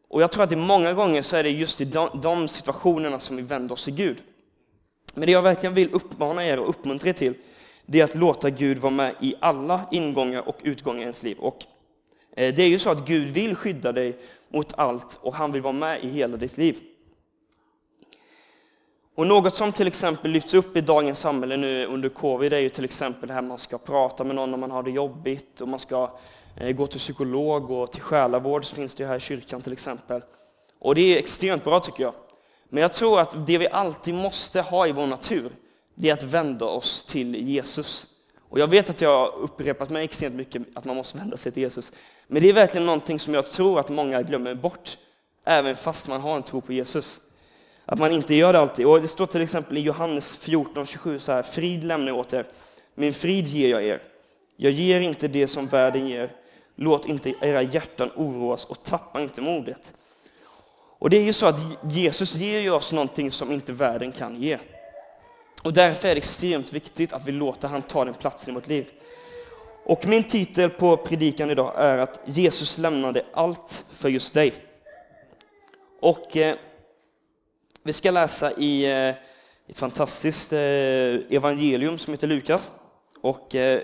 och 0.07 0.21
jag 0.21 0.31
tror 0.31 0.43
att 0.43 0.49
det 0.49 0.55
många 0.55 0.93
gånger 0.93 1.21
så 1.21 1.35
är 1.35 1.43
det 1.43 1.49
just 1.49 1.81
i 1.81 1.85
de, 1.85 2.09
de 2.21 2.47
situationerna 2.47 3.19
som 3.19 3.35
vi 3.35 3.41
vänder 3.41 3.73
oss 3.73 3.83
till 3.83 3.95
Gud. 3.95 4.21
Men 5.13 5.25
det 5.25 5.31
jag 5.31 5.41
verkligen 5.41 5.73
vill 5.73 5.93
uppmana 5.93 6.45
er 6.45 6.59
och 6.59 6.69
uppmuntra 6.69 7.09
er 7.09 7.13
till, 7.13 7.33
det 7.85 7.99
är 7.99 8.03
att 8.03 8.15
låta 8.15 8.49
Gud 8.49 8.77
vara 8.77 8.93
med 8.93 9.15
i 9.19 9.35
alla 9.39 9.81
ingångar 9.91 10.47
och 10.47 10.57
utgångar 10.63 10.99
i 10.99 11.01
ens 11.01 11.23
liv. 11.23 11.37
Och 11.39 11.65
eh, 12.35 12.55
det 12.55 12.63
är 12.63 12.67
ju 12.67 12.79
så 12.79 12.89
att 12.89 13.07
Gud 13.07 13.29
vill 13.29 13.55
skydda 13.55 13.91
dig 13.91 14.17
mot 14.49 14.73
allt 14.77 15.19
och 15.21 15.33
han 15.33 15.51
vill 15.51 15.61
vara 15.61 15.73
med 15.73 16.03
i 16.03 16.07
hela 16.07 16.37
ditt 16.37 16.57
liv. 16.57 16.79
Och 19.15 19.27
något 19.27 19.55
som 19.55 19.71
till 19.71 19.87
exempel 19.87 20.31
lyfts 20.31 20.53
upp 20.53 20.77
i 20.77 20.81
dagens 20.81 21.19
samhälle 21.19 21.57
nu 21.57 21.85
under 21.85 22.09
covid 22.09 22.53
är 22.53 22.59
ju 22.59 22.69
till 22.69 22.85
exempel 22.85 23.27
det 23.27 23.33
här 23.33 23.41
man 23.41 23.59
ska 23.59 23.77
prata 23.77 24.23
med 24.23 24.35
någon 24.35 24.51
när 24.51 24.57
man 24.57 24.71
har 24.71 24.83
det 24.83 24.91
jobbigt 24.91 25.61
och 25.61 25.67
man 25.67 25.79
ska 25.79 26.11
Eh, 26.55 26.71
gå 26.71 26.87
till 26.87 26.99
psykolog 26.99 27.71
och 27.71 27.91
till 27.91 28.01
själavård 28.01 28.65
så 28.65 28.75
finns 28.75 28.95
det 28.95 29.05
här 29.05 29.17
i 29.17 29.19
kyrkan 29.19 29.61
till 29.61 29.73
exempel. 29.73 30.21
Och 30.79 30.95
det 30.95 31.01
är 31.01 31.17
extremt 31.17 31.63
bra 31.63 31.79
tycker 31.79 32.03
jag. 32.03 32.13
Men 32.69 32.81
jag 32.81 32.93
tror 32.93 33.19
att 33.19 33.47
det 33.47 33.57
vi 33.57 33.67
alltid 33.67 34.13
måste 34.13 34.61
ha 34.61 34.87
i 34.87 34.91
vår 34.91 35.07
natur, 35.07 35.51
det 35.95 36.09
är 36.09 36.13
att 36.13 36.23
vända 36.23 36.65
oss 36.65 37.03
till 37.03 37.35
Jesus. 37.49 38.07
Och 38.49 38.59
jag 38.59 38.67
vet 38.67 38.89
att 38.89 39.01
jag 39.01 39.17
har 39.17 39.35
upprepat 39.37 39.89
mig 39.89 40.03
extremt 40.03 40.35
mycket 40.35 40.61
att 40.75 40.85
man 40.85 40.95
måste 40.95 41.17
vända 41.17 41.37
sig 41.37 41.51
till 41.51 41.63
Jesus. 41.63 41.91
Men 42.27 42.41
det 42.41 42.49
är 42.49 42.53
verkligen 42.53 42.85
någonting 42.85 43.19
som 43.19 43.33
jag 43.33 43.47
tror 43.47 43.79
att 43.79 43.89
många 43.89 44.21
glömmer 44.21 44.55
bort, 44.55 44.97
även 45.45 45.75
fast 45.75 46.07
man 46.07 46.21
har 46.21 46.35
en 46.35 46.43
tro 46.43 46.61
på 46.61 46.73
Jesus. 46.73 47.21
Att 47.85 47.99
man 47.99 48.11
inte 48.11 48.35
gör 48.35 48.53
det 48.53 48.59
alltid. 48.59 48.85
Och 48.85 49.01
det 49.01 49.07
står 49.07 49.25
till 49.25 49.41
exempel 49.41 49.77
i 49.77 49.81
Johannes 49.81 50.39
14.27 50.45 51.19
så 51.19 51.31
här, 51.31 51.43
frid 51.43 51.83
lämnar 51.83 52.07
jag 52.07 52.17
åt 52.17 52.33
er, 52.33 52.47
min 52.95 53.13
frid 53.13 53.47
ger 53.47 53.69
jag 53.69 53.83
er. 53.83 54.01
Jag 54.55 54.71
ger 54.71 54.99
inte 55.01 55.27
det 55.27 55.47
som 55.47 55.67
världen 55.67 56.07
ger. 56.07 56.31
Låt 56.75 57.05
inte 57.05 57.33
era 57.41 57.61
hjärtan 57.61 58.11
oroas 58.15 58.65
och 58.65 58.83
tappa 58.83 59.21
inte 59.21 59.41
modet. 59.41 59.93
Och 60.99 61.09
det 61.09 61.17
är 61.17 61.23
ju 61.23 61.33
så 61.33 61.45
att 61.45 61.59
Jesus 61.91 62.35
ger 62.35 62.73
oss 62.73 62.91
någonting 62.91 63.31
som 63.31 63.51
inte 63.51 63.73
världen 63.73 64.11
kan 64.11 64.41
ge. 64.41 64.57
Och 65.63 65.73
därför 65.73 66.07
är 66.07 66.15
det 66.15 66.19
extremt 66.19 66.73
viktigt 66.73 67.13
att 67.13 67.25
vi 67.25 67.31
låter 67.31 67.67
han 67.67 67.81
ta 67.81 68.05
den 68.05 68.13
platsen 68.13 68.49
i 68.49 68.53
vårt 68.53 68.67
liv. 68.67 68.91
Och 69.85 70.07
min 70.07 70.23
titel 70.23 70.69
på 70.69 70.97
predikan 70.97 71.51
idag 71.51 71.73
är 71.77 71.97
att 71.97 72.19
Jesus 72.25 72.77
lämnade 72.77 73.25
allt 73.33 73.85
för 73.91 74.09
just 74.09 74.33
dig. 74.33 74.53
Och 75.99 76.37
eh, 76.37 76.55
vi 77.83 77.93
ska 77.93 78.11
läsa 78.11 78.51
i 78.51 78.85
eh, 78.85 79.15
ett 79.67 79.77
fantastiskt 79.77 80.53
eh, 80.53 80.59
evangelium 81.29 81.97
som 81.97 82.13
heter 82.13 82.27
Lukas. 82.27 82.69
Och 83.21 83.55
eh, 83.55 83.81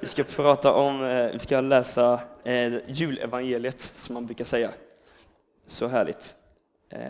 vi 0.00 0.06
ska 0.06 0.24
prata 0.24 0.72
om, 0.72 1.04
eh, 1.04 1.32
vi 1.32 1.38
ska 1.38 1.60
läsa 1.60 2.20
eh, 2.44 2.72
julevangeliet 2.86 3.92
som 3.96 4.14
man 4.14 4.26
brukar 4.26 4.44
säga. 4.44 4.70
Så 5.66 5.86
härligt. 5.86 6.34
Eh, 6.88 7.00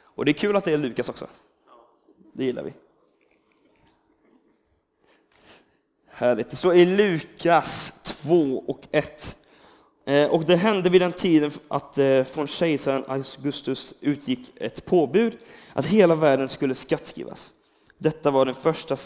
och 0.00 0.24
det 0.24 0.30
är 0.30 0.32
kul 0.32 0.56
att 0.56 0.64
det 0.64 0.72
är 0.72 0.78
Lukas 0.78 1.08
också. 1.08 1.26
Det 2.32 2.44
gillar 2.44 2.62
vi. 2.62 2.72
Härligt. 6.06 6.50
Det 6.50 6.56
står 6.56 6.74
i 6.74 6.86
Lukas 6.86 7.92
2 8.02 8.64
och 8.66 8.80
1. 8.90 9.36
Och 10.30 10.44
det 10.44 10.56
hände 10.56 10.90
vid 10.90 11.00
den 11.00 11.12
tiden 11.12 11.50
att 11.68 11.98
från 12.30 12.46
kejsaren 12.46 13.04
Augustus 13.08 13.94
utgick 14.00 14.52
ett 14.56 14.84
påbud 14.84 15.38
att 15.72 15.86
hela 15.86 16.14
världen 16.14 16.48
skulle 16.48 16.74
skattskrivas. 16.74 17.52
Detta 17.98 18.30
var 18.30 18.46
den 18.46 18.54
första 18.54 18.96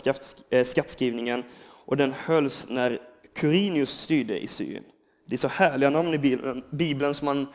skattskrivningen 0.65 1.45
och 1.93 1.99
den 1.99 2.13
hölls 2.13 2.67
när 2.69 3.01
Quirinius 3.35 3.91
styrde 3.91 4.39
i 4.39 4.49
Syrien. 4.49 4.85
Det 5.27 5.35
är 5.35 5.39
så 5.39 5.49
härliga 5.49 5.91
namn 5.91 6.15
i 6.15 6.19
Bibeln, 6.19 6.65
Bibeln 6.71 7.15
som 7.15 7.25
man 7.27 7.47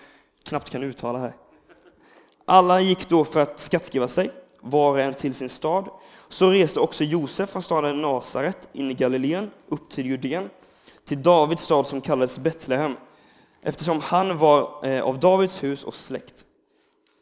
knappt 0.43 0.69
kan 0.69 0.83
uttala 0.83 1.19
här. 1.19 1.33
Alla 2.45 2.81
gick 2.81 3.09
då 3.09 3.25
för 3.25 3.39
att 3.39 3.59
skattskriva 3.59 4.07
sig, 4.07 4.31
var 4.61 4.91
och 4.91 4.99
en 4.99 5.13
till 5.13 5.33
sin 5.33 5.49
stad. 5.49 5.89
Så 6.29 6.49
reste 6.49 6.79
också 6.79 7.03
Josef 7.03 7.49
från 7.49 7.61
staden 7.61 8.01
Nasaret 8.01 8.69
in 8.73 8.91
i 8.91 8.93
Galileen, 8.93 9.51
upp 9.67 9.89
till 9.89 10.05
Judeen, 10.05 10.49
till 11.05 11.23
Davids 11.23 11.63
stad 11.63 11.87
som 11.87 12.01
kallades 12.01 12.37
Betlehem 12.37 12.95
eftersom 13.61 14.01
han 14.01 14.37
var 14.37 14.85
eh, 14.85 15.03
av 15.03 15.19
Davids 15.19 15.63
hus 15.63 15.83
och 15.83 15.95
släkt. 15.95 16.45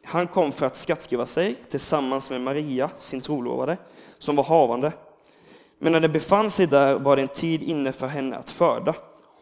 Han 0.03 0.27
kom 0.27 0.51
för 0.51 0.65
att 0.65 0.75
skattskriva 0.75 1.25
sig 1.25 1.55
tillsammans 1.69 2.29
med 2.29 2.41
Maria, 2.41 2.89
sin 2.98 3.22
trolovade, 3.22 3.77
som 4.19 4.36
var 4.36 4.43
havande. 4.43 4.91
Men 5.86 5.92
när 5.92 6.00
de 6.00 6.08
befann 6.08 6.51
sig 6.51 6.68
där 6.68 7.00
var 7.00 7.15
det 7.15 7.22
en 7.22 7.27
tid 7.27 7.63
inne 7.63 7.92
för 7.92 8.08
henne 8.08 8.38
att 8.38 8.50
föda, 8.50 8.96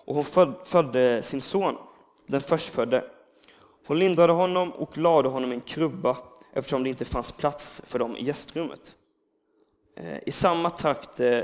och 0.05 0.15
hon 0.15 0.53
födde 0.65 1.21
sin 1.23 1.41
son, 1.41 1.75
den 2.27 2.41
förstfödde. 2.41 3.03
Hon 3.87 3.99
lindrade 3.99 4.33
honom 4.33 4.71
och 4.71 4.97
lade 4.97 5.29
honom 5.29 5.51
i 5.51 5.55
en 5.55 5.61
krubba 5.61 6.17
eftersom 6.53 6.83
det 6.83 6.89
inte 6.89 7.05
fanns 7.05 7.31
plats 7.31 7.81
för 7.85 7.99
dem 7.99 8.17
i 8.17 8.23
gästrummet. 8.23 8.95
Eh, 9.95 10.17
I 10.25 10.31
samma 10.31 10.69
trakt, 10.69 11.19
eh, 11.19 11.39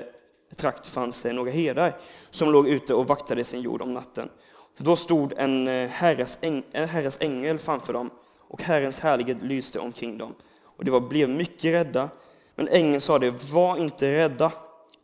trakt 0.56 0.88
fanns 0.88 1.22
det 1.22 1.34
några 1.34 1.52
herdar 1.52 1.98
som 2.30 2.52
låg 2.52 2.68
ute 2.68 2.94
och 2.94 3.08
vaktade 3.08 3.44
sin 3.44 3.62
jord 3.62 3.82
om 3.82 3.94
natten. 3.94 4.30
Då 4.78 4.96
stod 4.96 5.34
en 5.38 5.68
eh, 5.68 5.90
herres, 5.90 6.38
äng, 6.42 6.64
en 6.72 6.90
herres 6.90 7.18
ängel 7.22 7.60
framför 7.60 7.94
dem 7.94 8.10
och 8.40 8.62
Herrens 8.62 9.00
härlighet 9.00 9.42
lyste 9.42 9.80
omkring 9.80 10.18
dem. 10.18 10.36
Och 10.64 10.86
de 10.86 10.92
var, 10.92 11.02
blev 11.02 11.30
mycket 11.30 11.74
rädda. 11.74 12.10
Men 12.56 12.68
ängeln 12.68 13.02
sade, 13.02 13.32
var 13.32 13.78
inte 13.78 14.12
rädda. 14.12 14.52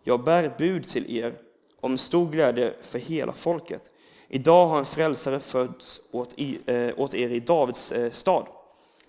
Jag 0.07 0.23
bär 0.23 0.43
ett 0.43 0.57
bud 0.57 0.87
till 0.87 1.17
er 1.17 1.33
om 1.79 1.97
stor 1.97 2.31
glädje 2.31 2.73
för 2.81 2.99
hela 2.99 3.33
folket. 3.33 3.91
Idag 4.27 4.67
har 4.67 4.79
en 4.79 4.85
frälsare 4.85 5.39
fötts 5.39 6.01
åt, 6.11 6.35
eh, 6.65 6.99
åt 6.99 7.13
er 7.13 7.29
i 7.29 7.39
Davids 7.39 7.91
eh, 7.91 8.11
stad. 8.11 8.47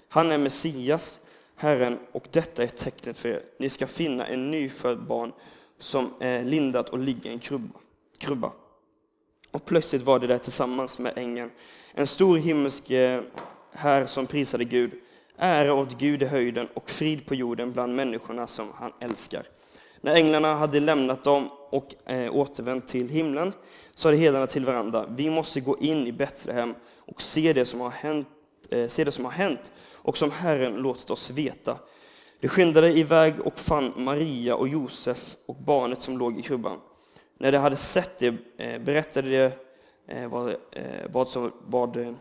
Han 0.08 0.32
är 0.32 0.38
Messias, 0.38 1.20
Herren, 1.56 1.98
och 2.12 2.28
detta 2.30 2.62
är 2.62 2.66
tecknet 2.66 3.18
för 3.18 3.28
er. 3.28 3.42
Ni 3.58 3.70
ska 3.70 3.86
finna 3.86 4.26
en 4.26 4.50
nyfödd 4.50 5.02
barn 5.02 5.32
som 5.78 6.14
är 6.20 6.44
lindat 6.44 6.88
och 6.88 6.98
ligger 6.98 7.30
i 7.30 7.32
en 7.32 7.38
krubba. 7.38 7.78
krubba. 8.18 8.52
Och 9.50 9.64
plötsligt 9.64 10.02
var 10.02 10.18
det 10.18 10.26
där 10.26 10.38
tillsammans 10.38 10.98
med 10.98 11.18
ängeln, 11.18 11.50
en 11.92 12.06
stor 12.06 12.36
himmelsk 12.36 12.90
eh, 12.90 13.22
här 13.72 14.06
som 14.06 14.26
prisade 14.26 14.64
Gud. 14.64 14.90
Ära 15.36 15.74
åt 15.74 15.98
Gud 15.98 16.22
i 16.22 16.26
höjden 16.26 16.68
och 16.74 16.90
frid 16.90 17.26
på 17.26 17.34
jorden 17.34 17.72
bland 17.72 17.96
människorna 17.96 18.46
som 18.46 18.72
han 18.74 18.92
älskar. 19.00 19.46
När 20.06 20.14
änglarna 20.14 20.54
hade 20.54 20.80
lämnat 20.80 21.24
dem 21.24 21.48
och 21.70 22.10
eh, 22.10 22.34
återvänt 22.34 22.88
till 22.88 23.08
himlen 23.08 23.52
sade 23.94 24.16
herdarna 24.16 24.46
till 24.46 24.66
varandra, 24.66 25.06
vi 25.08 25.30
måste 25.30 25.60
gå 25.60 25.78
in 25.78 26.06
i 26.06 26.12
Betlehem 26.12 26.74
och 26.96 27.22
se 27.22 27.52
det 27.52 27.64
som 27.64 27.80
har 27.80 27.90
hänt, 27.90 28.28
eh, 28.70 28.88
se 28.88 29.04
det 29.04 29.12
som 29.12 29.24
har 29.24 29.32
hänt 29.32 29.70
och 29.92 30.16
som 30.16 30.30
Herren 30.30 30.74
låtit 30.74 31.10
oss 31.10 31.30
veta. 31.30 31.78
De 32.40 32.48
skyndade 32.48 32.92
iväg 32.92 33.40
och 33.40 33.58
fann 33.58 33.92
Maria 33.96 34.56
och 34.56 34.68
Josef 34.68 35.36
och 35.46 35.54
barnet 35.56 36.02
som 36.02 36.18
låg 36.18 36.38
i 36.38 36.42
krubban. 36.42 36.78
När 37.38 37.52
de 37.52 37.58
hade 37.58 37.76
sett 37.76 38.18
det 38.18 38.34
eh, 38.56 38.78
berättade 38.78 39.30
de 39.30 39.44
eh, 40.14 40.28
vad, 40.28 40.48
eh, 40.50 40.56
vad, 41.12 41.28
som, 41.28 41.52
vad, 41.66 41.96
eh, 41.96 42.12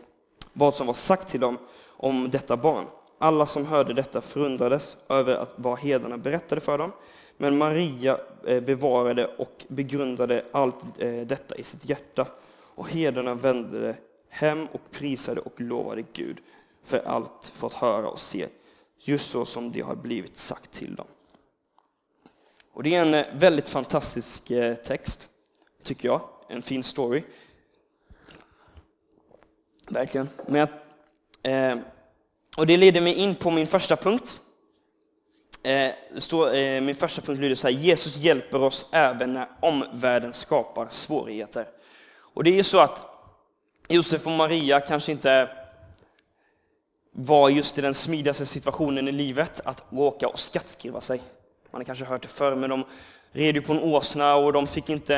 vad 0.52 0.74
som 0.74 0.86
var 0.86 0.94
sagt 0.94 1.28
till 1.28 1.40
dem 1.40 1.58
om 1.86 2.30
detta 2.30 2.56
barn. 2.56 2.84
Alla 3.18 3.46
som 3.46 3.66
hörde 3.66 3.94
detta 3.94 4.20
förundrades 4.20 4.96
över 5.08 5.34
att 5.34 5.52
vad 5.56 5.78
herdarna 5.78 6.18
berättade 6.18 6.60
för 6.60 6.78
dem. 6.78 6.92
Men 7.36 7.58
Maria 7.58 8.18
eh, 8.46 8.60
bevarade 8.60 9.26
och 9.26 9.64
begrundade 9.68 10.44
allt 10.52 10.76
eh, 10.98 11.20
detta 11.20 11.54
i 11.56 11.62
sitt 11.62 11.88
hjärta. 11.88 12.26
Och 12.58 12.88
herdarna 12.88 13.34
vände 13.34 13.96
hem 14.28 14.66
och 14.66 14.90
prisade 14.90 15.40
och 15.40 15.60
lovade 15.60 16.04
Gud 16.12 16.38
för 16.84 16.98
allt 16.98 17.52
fått 17.54 17.72
höra 17.72 18.08
och 18.08 18.20
se, 18.20 18.48
just 18.98 19.30
så 19.30 19.44
som 19.44 19.72
det 19.72 19.80
har 19.80 19.96
blivit 19.96 20.38
sagt 20.38 20.72
till 20.72 20.94
dem. 20.94 21.06
Och 22.72 22.82
det 22.82 22.94
är 22.94 23.02
en 23.02 23.14
eh, 23.14 23.26
väldigt 23.34 23.68
fantastisk 23.68 24.52
text, 24.84 25.28
tycker 25.82 26.08
jag. 26.08 26.20
En 26.48 26.62
fin 26.62 26.84
story. 26.84 27.22
Verkligen. 29.88 30.28
Men, 30.46 30.68
eh, 31.42 31.78
och 32.56 32.66
det 32.66 32.76
leder 32.76 33.00
mig 33.00 33.14
in 33.14 33.34
på 33.34 33.50
min 33.50 33.66
första 33.66 33.96
punkt. 33.96 34.40
Eh, 35.66 35.92
står, 36.18 36.54
eh, 36.54 36.80
min 36.80 36.94
första 36.94 37.22
punkt 37.22 37.40
lyder 37.40 37.54
så 37.54 37.66
här, 37.66 37.74
Jesus 37.74 38.16
hjälper 38.16 38.62
oss 38.62 38.86
även 38.92 39.34
när 39.34 39.48
omvärlden 39.60 40.32
skapar 40.32 40.86
svårigheter. 40.88 41.68
Och 42.18 42.44
det 42.44 42.50
är 42.50 42.54
ju 42.54 42.64
så 42.64 42.78
att 42.80 43.02
Josef 43.88 44.26
och 44.26 44.32
Maria 44.32 44.80
kanske 44.80 45.12
inte 45.12 45.48
var 47.12 47.48
just 47.48 47.78
i 47.78 47.80
den 47.80 47.94
smidigaste 47.94 48.46
situationen 48.46 49.08
i 49.08 49.12
livet 49.12 49.60
att 49.64 49.84
åka 49.92 50.28
och 50.28 50.38
skattskriva 50.38 51.00
sig. 51.00 51.22
Man 51.70 51.80
har 51.80 51.84
kanske 51.84 52.04
hört 52.04 52.22
det 52.22 52.28
förr, 52.28 52.54
men 52.54 52.70
de 52.70 52.84
red 53.32 53.54
ju 53.54 53.62
på 53.62 53.72
en 53.72 53.82
åsna 53.82 54.34
och 54.36 54.52
de 54.52 54.66
fick 54.66 54.90
inte 54.90 55.16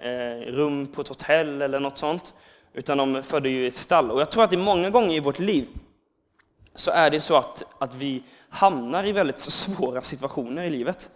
eh, 0.00 0.52
rum 0.52 0.86
på 0.86 1.00
ett 1.00 1.08
hotell 1.08 1.62
eller 1.62 1.80
något 1.80 1.98
sånt, 1.98 2.34
utan 2.72 2.98
de 2.98 3.22
födde 3.22 3.48
ju 3.48 3.64
i 3.64 3.66
ett 3.66 3.76
stall. 3.76 4.10
Och 4.10 4.20
jag 4.20 4.30
tror 4.30 4.44
att 4.44 4.50
det 4.50 4.56
är 4.56 4.58
många 4.58 4.90
gånger 4.90 5.16
i 5.16 5.20
vårt 5.20 5.38
liv 5.38 5.68
så 6.78 6.90
är 6.90 7.10
det 7.10 7.20
så 7.20 7.36
att, 7.36 7.62
att 7.78 7.94
vi 7.94 8.22
hamnar 8.48 9.06
i 9.06 9.12
väldigt 9.12 9.38
svåra 9.38 10.02
situationer 10.02 10.64
i 10.64 10.70
livet. 10.70 11.10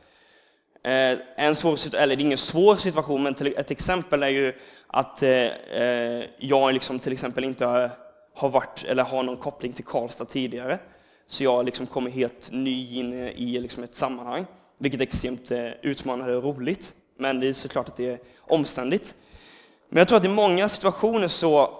Eh, 0.85 1.19
en 1.37 1.55
svår, 1.57 1.95
eller 1.95 2.17
det 2.17 2.23
är 2.23 2.25
ingen 2.25 2.39
svår 2.39 2.77
situation, 2.77 3.23
men 3.23 3.35
ett 3.57 3.71
exempel 3.71 4.23
är 4.23 4.29
ju 4.29 4.53
att 4.87 5.23
eh, 5.23 5.31
eh, 5.31 6.25
jag 6.39 6.75
liksom 6.75 6.99
till 6.99 7.13
exempel 7.13 7.45
inte 7.45 7.67
har, 7.67 7.91
har 8.35 8.49
varit 8.49 8.85
eller 8.85 9.03
har 9.03 9.23
någon 9.23 9.37
koppling 9.37 9.73
till 9.73 9.85
Karlstad 9.85 10.25
tidigare. 10.25 10.79
Så 11.27 11.45
jag 11.45 11.65
liksom 11.65 11.87
kommer 11.87 12.11
helt 12.11 12.51
ny 12.53 12.99
in 12.99 13.13
i 13.15 13.61
liksom 13.61 13.85
ett 13.85 13.95
sammanhang 13.95 14.47
vilket 14.83 15.01
är 15.01 15.05
extremt 15.05 15.51
eh, 15.51 15.69
utmanande 15.83 16.37
och 16.37 16.43
roligt. 16.43 16.95
Men 17.19 17.41
det 17.41 17.47
är 17.47 17.53
såklart 17.53 17.89
att 17.89 17.97
det 17.97 18.11
är 18.11 18.19
omständigt. 18.39 19.15
Men 19.89 19.99
jag 19.99 20.09
tror 20.09 20.19
att 20.19 20.25
i 20.25 20.29
många 20.29 20.69
situationer 20.69 21.29
så, 21.29 21.71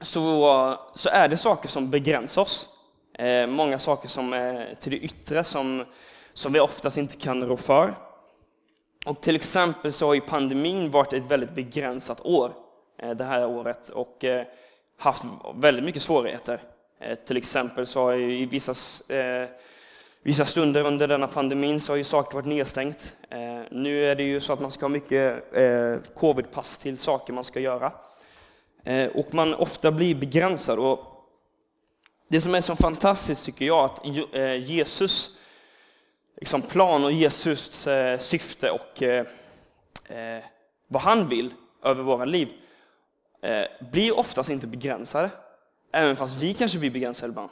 så, 0.00 0.78
så 0.94 1.08
är 1.08 1.28
det 1.28 1.36
saker 1.36 1.68
som 1.68 1.90
begränsar 1.90 2.42
oss. 2.42 2.68
Eh, 3.20 3.46
många 3.46 3.78
saker 3.78 4.08
som 4.08 4.32
är 4.32 4.74
till 4.74 4.92
det 4.92 4.98
yttre 4.98 5.44
som, 5.44 5.84
som 6.34 6.52
vi 6.52 6.60
oftast 6.60 6.96
inte 6.96 7.16
kan 7.16 7.44
rå 7.44 7.56
för. 7.56 7.94
Och 9.06 9.20
till 9.20 9.36
exempel 9.36 9.92
så 9.92 10.06
har 10.06 10.14
ju 10.14 10.20
pandemin 10.20 10.90
varit 10.90 11.12
ett 11.12 11.22
väldigt 11.22 11.54
begränsat 11.54 12.20
år 12.20 12.52
eh, 12.98 13.10
det 13.10 13.24
här 13.24 13.46
året 13.46 13.88
och 13.88 14.24
eh, 14.24 14.46
haft 14.98 15.22
väldigt 15.54 15.84
mycket 15.84 16.02
svårigheter. 16.02 16.62
Eh, 17.00 17.14
till 17.14 17.36
exempel 17.36 17.86
så 17.86 18.00
har 18.00 18.14
i 18.14 18.46
vissa 18.46 18.74
eh, 19.14 19.48
Vissa 20.22 20.44
stunder 20.44 20.84
under 20.84 21.08
denna 21.08 21.26
pandemin 21.26 21.80
så 21.80 21.92
har 21.92 21.96
ju 21.96 22.04
saker 22.04 22.34
varit 22.34 22.46
nedstängt. 22.46 23.16
Nu 23.70 24.04
är 24.04 24.16
det 24.16 24.22
ju 24.22 24.40
så 24.40 24.52
att 24.52 24.60
man 24.60 24.70
ska 24.70 24.84
ha 24.84 24.88
mycket 24.88 25.56
eh, 25.56 26.62
till 26.80 26.98
saker 26.98 27.32
man 27.32 27.44
ska 27.44 27.60
göra. 27.60 27.92
Och 29.14 29.34
man 29.34 29.54
ofta 29.54 29.92
blir 29.92 30.14
begränsad. 30.14 30.78
Och 30.78 31.09
det 32.30 32.40
som 32.40 32.54
är 32.54 32.60
så 32.60 32.76
fantastiskt 32.76 33.44
tycker 33.44 33.64
jag 33.64 33.84
att 33.84 34.06
eh, 34.32 34.54
Jesus 34.54 35.30
liksom 36.40 36.62
plan 36.62 37.04
och 37.04 37.12
Jesus 37.12 37.86
eh, 37.86 38.18
syfte 38.18 38.70
och 38.70 39.02
eh, 39.02 39.26
vad 40.88 41.02
han 41.02 41.28
vill 41.28 41.54
över 41.84 42.02
våra 42.02 42.24
liv 42.24 42.48
blir 43.92 44.18
oftast 44.18 44.50
inte 44.50 44.66
begränsade. 44.66 45.30
Även 45.92 46.16
fast 46.16 46.36
vi 46.36 46.54
kanske 46.54 46.78
blir 46.78 46.90
begränsade 46.90 47.30
ibland. 47.30 47.50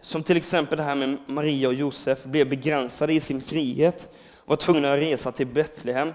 Som 0.00 0.22
till 0.22 0.36
exempel 0.36 0.78
det 0.78 0.84
här 0.84 0.94
med 0.94 1.16
Maria 1.26 1.68
och 1.68 1.74
Josef 1.74 2.24
blev 2.24 2.48
begränsade 2.48 3.12
i 3.12 3.20
sin 3.20 3.40
frihet 3.40 4.08
och 4.38 4.48
var 4.48 4.56
tvungna 4.56 4.92
att 4.92 4.98
resa 4.98 5.32
till 5.32 5.46
Betlehem. 5.46 6.14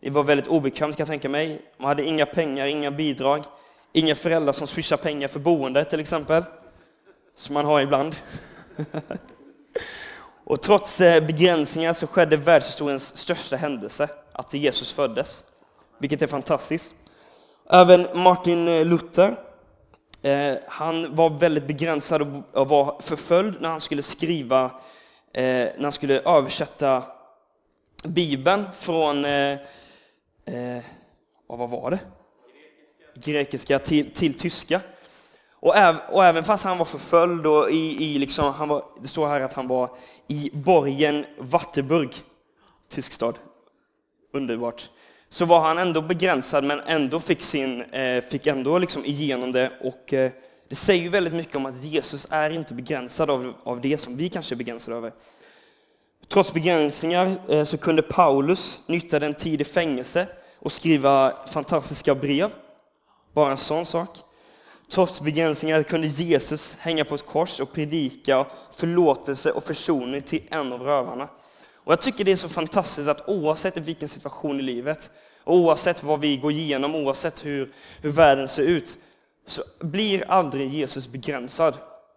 Det 0.00 0.10
var 0.10 0.24
väldigt 0.24 0.46
obekvämt 0.46 0.96
kan 0.96 1.04
jag 1.04 1.08
tänka 1.08 1.28
mig. 1.28 1.62
Man 1.76 1.88
hade 1.88 2.04
inga 2.04 2.26
pengar, 2.26 2.66
inga 2.66 2.90
bidrag, 2.90 3.44
inga 3.92 4.14
föräldrar 4.14 4.52
som 4.52 4.66
swishar 4.66 4.96
pengar 4.96 5.28
för 5.28 5.40
boende 5.40 5.84
till 5.84 6.00
exempel. 6.00 6.44
Som 7.36 7.54
man 7.54 7.64
har 7.64 7.80
ibland. 7.80 8.16
och 10.44 10.62
trots 10.62 11.00
eh, 11.00 11.26
begränsningar 11.26 11.92
så 11.92 12.06
skedde 12.06 12.36
världshistoriens 12.36 13.16
största 13.16 13.56
händelse, 13.56 14.08
att 14.32 14.54
Jesus 14.54 14.92
föddes. 14.92 15.44
Vilket 15.98 16.22
är 16.22 16.26
fantastiskt. 16.26 16.94
Även 17.70 18.06
Martin 18.14 18.68
eh, 18.68 18.84
Luther 18.84 19.36
Eh, 20.24 20.56
han 20.66 21.14
var 21.14 21.30
väldigt 21.30 21.66
begränsad 21.66 22.42
och 22.52 22.68
var 22.68 23.00
förföljd 23.02 23.54
när 23.60 23.68
han 23.68 23.80
skulle 23.80 24.02
skriva, 24.02 24.64
eh, 25.32 25.42
när 25.42 25.82
han 25.82 25.92
skulle 25.92 26.20
översätta 26.20 27.02
Bibeln 28.04 28.64
från, 28.78 29.24
eh, 29.24 29.52
eh 30.44 30.82
vad 31.46 31.70
var 31.70 31.90
det? 31.90 31.98
Grekiska, 33.14 33.32
Grekiska 33.32 33.78
till, 33.78 34.10
till 34.10 34.38
tyska. 34.38 34.80
Och, 35.64 35.76
äv, 35.76 35.96
och, 36.08 36.24
även 36.24 36.44
fast 36.44 36.64
han 36.64 36.78
var 36.78 36.84
förföljd 36.84 37.46
och 37.46 37.70
i, 37.70 38.04
i 38.04 38.18
liksom, 38.18 38.54
han 38.54 38.68
var, 38.68 38.84
det 39.00 39.08
står 39.08 39.28
här 39.28 39.40
att 39.40 39.52
han 39.52 39.68
var 39.68 39.90
i 40.28 40.50
borgen 40.52 41.26
Watteburg, 41.38 42.16
tysk 42.88 43.12
stad. 43.12 43.34
Underbart 44.32 44.90
så 45.28 45.44
var 45.44 45.60
han 45.60 45.78
ändå 45.78 46.02
begränsad 46.02 46.64
men 46.64 46.80
ändå 46.80 47.20
fick, 47.20 47.42
sin, 47.42 47.82
eh, 47.82 48.24
fick 48.24 48.46
ändå 48.46 48.78
liksom 48.78 49.04
igenom 49.04 49.52
det. 49.52 49.72
Och 49.80 50.12
eh, 50.12 50.32
det 50.68 50.74
säger 50.74 51.10
väldigt 51.10 51.34
mycket 51.34 51.56
om 51.56 51.66
att 51.66 51.84
Jesus 51.84 52.26
är 52.30 52.50
inte 52.50 52.74
begränsad 52.74 53.30
av, 53.30 53.54
av 53.64 53.80
det 53.80 53.98
som 53.98 54.16
vi 54.16 54.28
kanske 54.28 54.54
är 54.54 54.56
begränsade 54.56 54.96
över. 54.96 55.12
Trots 56.28 56.52
begränsningar 56.52 57.36
eh, 57.48 57.64
så 57.64 57.78
kunde 57.78 58.02
Paulus 58.02 58.80
nyttja 58.86 59.18
den 59.18 59.34
tid 59.34 59.60
i 59.60 59.64
fängelse 59.64 60.26
och 60.58 60.72
skriva 60.72 61.32
fantastiska 61.46 62.14
brev. 62.14 62.50
Bara 63.32 63.50
en 63.50 63.56
sån 63.56 63.86
sak. 63.86 64.18
Trots 64.88 65.20
begränsningar 65.20 65.82
kunde 65.82 66.06
Jesus 66.06 66.76
hänga 66.80 67.04
på 67.04 67.14
ett 67.14 67.26
kors 67.26 67.60
och 67.60 67.72
predika 67.72 68.46
förlåtelse 68.72 69.52
och 69.52 69.64
försoning 69.64 70.22
till 70.22 70.42
en 70.50 70.72
av 70.72 70.82
rövarna. 70.82 71.28
Och 71.74 71.92
jag 71.92 72.00
tycker 72.00 72.24
det 72.24 72.32
är 72.32 72.36
så 72.36 72.48
fantastiskt 72.48 73.08
att 73.08 73.28
oavsett 73.28 73.76
vilken 73.76 74.08
situation 74.08 74.60
i 74.60 74.62
livet, 74.62 75.10
oavsett 75.44 76.02
vad 76.02 76.20
vi 76.20 76.36
går 76.36 76.52
igenom, 76.52 76.94
oavsett 76.94 77.44
hur, 77.44 77.72
hur 78.02 78.10
världen 78.10 78.48
ser 78.48 78.62
ut, 78.62 78.96
så 79.46 79.62
blir 79.80 80.30
aldrig 80.30 80.74
Jesus 80.74 81.08
begränsad. 81.08 81.74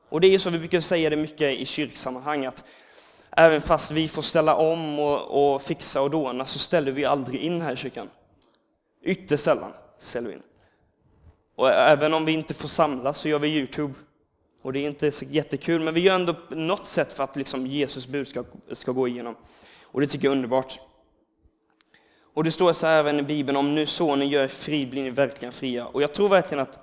Och 0.09 0.21
det 0.21 0.27
är 0.27 0.39
så 0.39 0.49
vi 0.49 0.59
brukar 0.59 0.81
säga 0.81 1.09
det 1.09 1.15
mycket 1.15 1.59
i 1.59 1.65
kyrksammanhang, 1.65 2.45
att 2.45 2.63
även 3.31 3.61
fast 3.61 3.91
vi 3.91 4.07
får 4.07 4.21
ställa 4.21 4.55
om 4.55 4.99
och, 4.99 5.53
och 5.53 5.61
fixa 5.61 6.01
och 6.01 6.09
dåna 6.09 6.45
så 6.45 6.59
ställer 6.59 6.91
vi 6.91 7.05
aldrig 7.05 7.41
in 7.41 7.61
här 7.61 7.73
i 7.73 7.75
kyrkan. 7.75 8.09
Ytterst 9.03 9.43
sällan 9.43 9.73
ställer 9.99 10.27
vi 10.27 10.35
in. 10.35 10.41
Och 11.57 11.69
även 11.69 12.13
om 12.13 12.25
vi 12.25 12.31
inte 12.31 12.53
får 12.53 12.67
samlas 12.67 13.17
så 13.17 13.27
gör 13.27 13.39
vi 13.39 13.47
Youtube. 13.47 13.93
Och 14.61 14.73
det 14.73 14.79
är 14.79 14.87
inte 14.87 15.11
så 15.11 15.25
jättekul, 15.25 15.81
men 15.81 15.93
vi 15.93 15.99
gör 15.99 16.15
ändå 16.15 16.35
något 16.49 16.87
sätt 16.87 17.13
för 17.13 17.23
att 17.23 17.35
liksom 17.35 17.67
Jesus 17.67 18.07
budskap 18.07 18.47
ska 18.71 18.91
gå 18.91 19.07
igenom. 19.07 19.35
Och 19.83 20.01
det 20.01 20.07
tycker 20.07 20.25
jag 20.25 20.31
är 20.31 20.35
underbart. 20.35 20.79
Och 22.33 22.43
det 22.43 22.51
står 22.51 22.73
så 22.73 22.87
här 22.87 22.99
även 22.99 23.19
i 23.19 23.23
Bibeln, 23.23 23.57
om 23.57 23.75
nu 23.75 23.85
sonen 23.85 24.29
gör 24.29 24.43
er 24.43 24.47
fri 24.47 24.85
blir 24.85 25.03
ni 25.03 25.09
verkligen 25.09 25.51
fria. 25.51 25.85
Och 25.85 26.01
jag 26.01 26.13
tror 26.13 26.29
verkligen 26.29 26.61
att, 26.61 26.79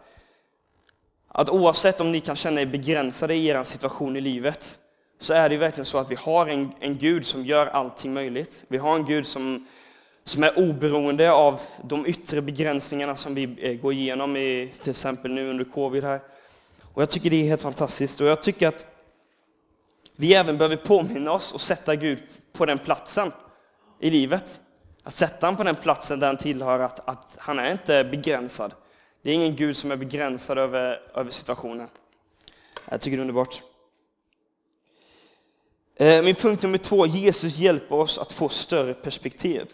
att 1.28 1.48
oavsett 1.48 2.00
om 2.00 2.12
ni 2.12 2.20
kan 2.20 2.36
känna 2.36 2.60
er 2.60 2.66
begränsade 2.66 3.34
i 3.34 3.46
er 3.46 3.64
situation 3.64 4.16
i 4.16 4.20
livet, 4.20 4.78
så 5.18 5.32
är 5.32 5.48
det 5.48 5.56
verkligen 5.56 5.86
så 5.86 5.98
att 5.98 6.10
vi 6.10 6.14
har 6.14 6.46
en, 6.46 6.72
en 6.80 6.98
Gud 6.98 7.26
som 7.26 7.44
gör 7.44 7.66
allting 7.66 8.14
möjligt. 8.14 8.64
Vi 8.68 8.78
har 8.78 8.96
en 8.96 9.06
Gud 9.06 9.26
som, 9.26 9.66
som 10.24 10.42
är 10.42 10.58
oberoende 10.58 11.32
av 11.32 11.60
de 11.82 12.06
yttre 12.06 12.42
begränsningarna 12.42 13.16
som 13.16 13.34
vi 13.34 13.56
eh, 13.58 13.80
går 13.80 13.92
igenom, 13.92 14.36
i, 14.36 14.72
till 14.82 14.90
exempel 14.90 15.30
nu 15.30 15.50
under 15.50 15.64
covid 15.64 16.04
här. 16.04 16.20
Och 16.94 17.02
jag 17.02 17.10
tycker 17.10 17.30
det 17.30 17.36
är 17.36 17.44
helt 17.44 17.62
fantastiskt. 17.62 18.20
Och 18.20 18.26
jag 18.26 18.42
tycker 18.42 18.68
att 18.68 18.86
vi 20.16 20.34
även 20.34 20.58
behöver 20.58 20.76
påminna 20.76 21.32
oss 21.32 21.52
och 21.52 21.60
sätta 21.60 21.96
Gud 21.96 22.22
på 22.52 22.66
den 22.66 22.78
platsen 22.78 23.32
i 24.00 24.10
livet. 24.10 24.60
Att 25.02 25.14
sätta 25.14 25.46
honom 25.46 25.56
på 25.56 25.64
den 25.64 25.74
platsen 25.74 26.20
där 26.20 26.26
han 26.26 26.36
tillhör, 26.36 26.78
att, 26.78 27.08
att 27.08 27.36
han 27.38 27.58
är 27.58 27.72
inte 27.72 28.04
begränsad. 28.04 28.74
Det 29.22 29.30
är 29.30 29.34
ingen 29.34 29.56
Gud 29.56 29.76
som 29.76 29.90
är 29.90 29.96
begränsad 29.96 30.58
över, 30.58 31.00
över 31.14 31.30
situationen. 31.30 31.88
Jag 32.90 33.00
tycker 33.00 33.16
det 33.16 33.20
är 33.20 33.22
underbart. 33.22 33.62
Eh, 35.96 36.24
min 36.24 36.34
punkt 36.34 36.62
nummer 36.62 36.78
två, 36.78 37.06
Jesus 37.06 37.56
hjälper 37.56 37.96
oss 37.96 38.18
att 38.18 38.32
få 38.32 38.48
större 38.48 38.94
perspektiv. 38.94 39.66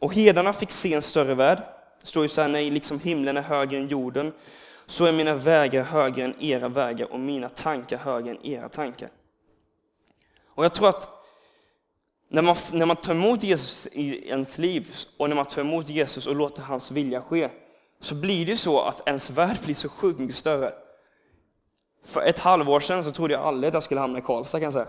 Och 0.00 0.14
hedarna 0.14 0.52
fick 0.52 0.70
se 0.70 0.94
en 0.94 1.02
större 1.02 1.34
värld. 1.34 1.62
Det 2.00 2.06
står 2.06 2.22
ju 2.22 2.28
så 2.28 2.40
här, 2.40 2.48
nej, 2.48 2.70
liksom 2.70 3.00
himlen 3.00 3.36
är 3.36 3.42
högre 3.42 3.76
än 3.76 3.88
jorden, 3.88 4.32
så 4.86 5.04
är 5.04 5.12
mina 5.12 5.34
vägar 5.34 5.82
högre 5.82 6.24
än 6.24 6.34
era 6.42 6.68
vägar 6.68 7.12
och 7.12 7.20
mina 7.20 7.48
tankar 7.48 7.98
högre 7.98 8.30
än 8.30 8.46
era 8.46 8.68
tankar. 8.68 9.10
Och 10.46 10.64
jag 10.64 10.74
tror 10.74 10.88
att 10.88 11.08
när 12.28 12.42
man, 12.42 12.56
när 12.72 12.86
man 12.86 12.96
tar 12.96 13.12
emot 13.12 13.42
Jesus 13.42 13.88
i 13.92 14.28
ens 14.28 14.58
liv 14.58 14.94
och 15.16 15.28
när 15.28 15.36
man 15.36 15.46
tar 15.46 15.60
emot 15.60 15.88
Jesus 15.88 16.26
och 16.26 16.36
låter 16.36 16.62
hans 16.62 16.90
vilja 16.90 17.22
ske, 17.22 17.48
så 18.00 18.14
blir 18.14 18.46
det 18.46 18.56
så 18.56 18.80
att 18.80 19.08
ens 19.08 19.30
värld 19.30 19.56
blir 19.64 19.74
så 19.74 19.88
sjukt 19.88 20.20
mycket 20.20 20.36
större. 20.36 20.72
För 22.04 22.22
ett 22.22 22.38
halvår 22.38 22.80
sedan 22.80 23.04
så 23.04 23.12
trodde 23.12 23.34
jag 23.34 23.42
aldrig 23.42 23.68
att 23.68 23.74
jag 23.74 23.82
skulle 23.82 24.00
hamna 24.00 24.18
i 24.18 24.22
Karlstad 24.22 24.58
kan 24.58 24.64
jag 24.64 24.72
säga. 24.72 24.88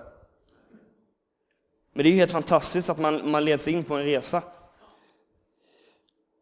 Men 1.94 2.04
det 2.04 2.10
är 2.10 2.12
ju 2.12 2.18
helt 2.18 2.32
fantastiskt 2.32 2.90
att 2.90 3.00
man, 3.00 3.32
man 3.32 3.46
leds 3.46 3.68
in 3.68 3.84
på 3.84 3.96
en 3.96 4.04
resa. 4.04 4.42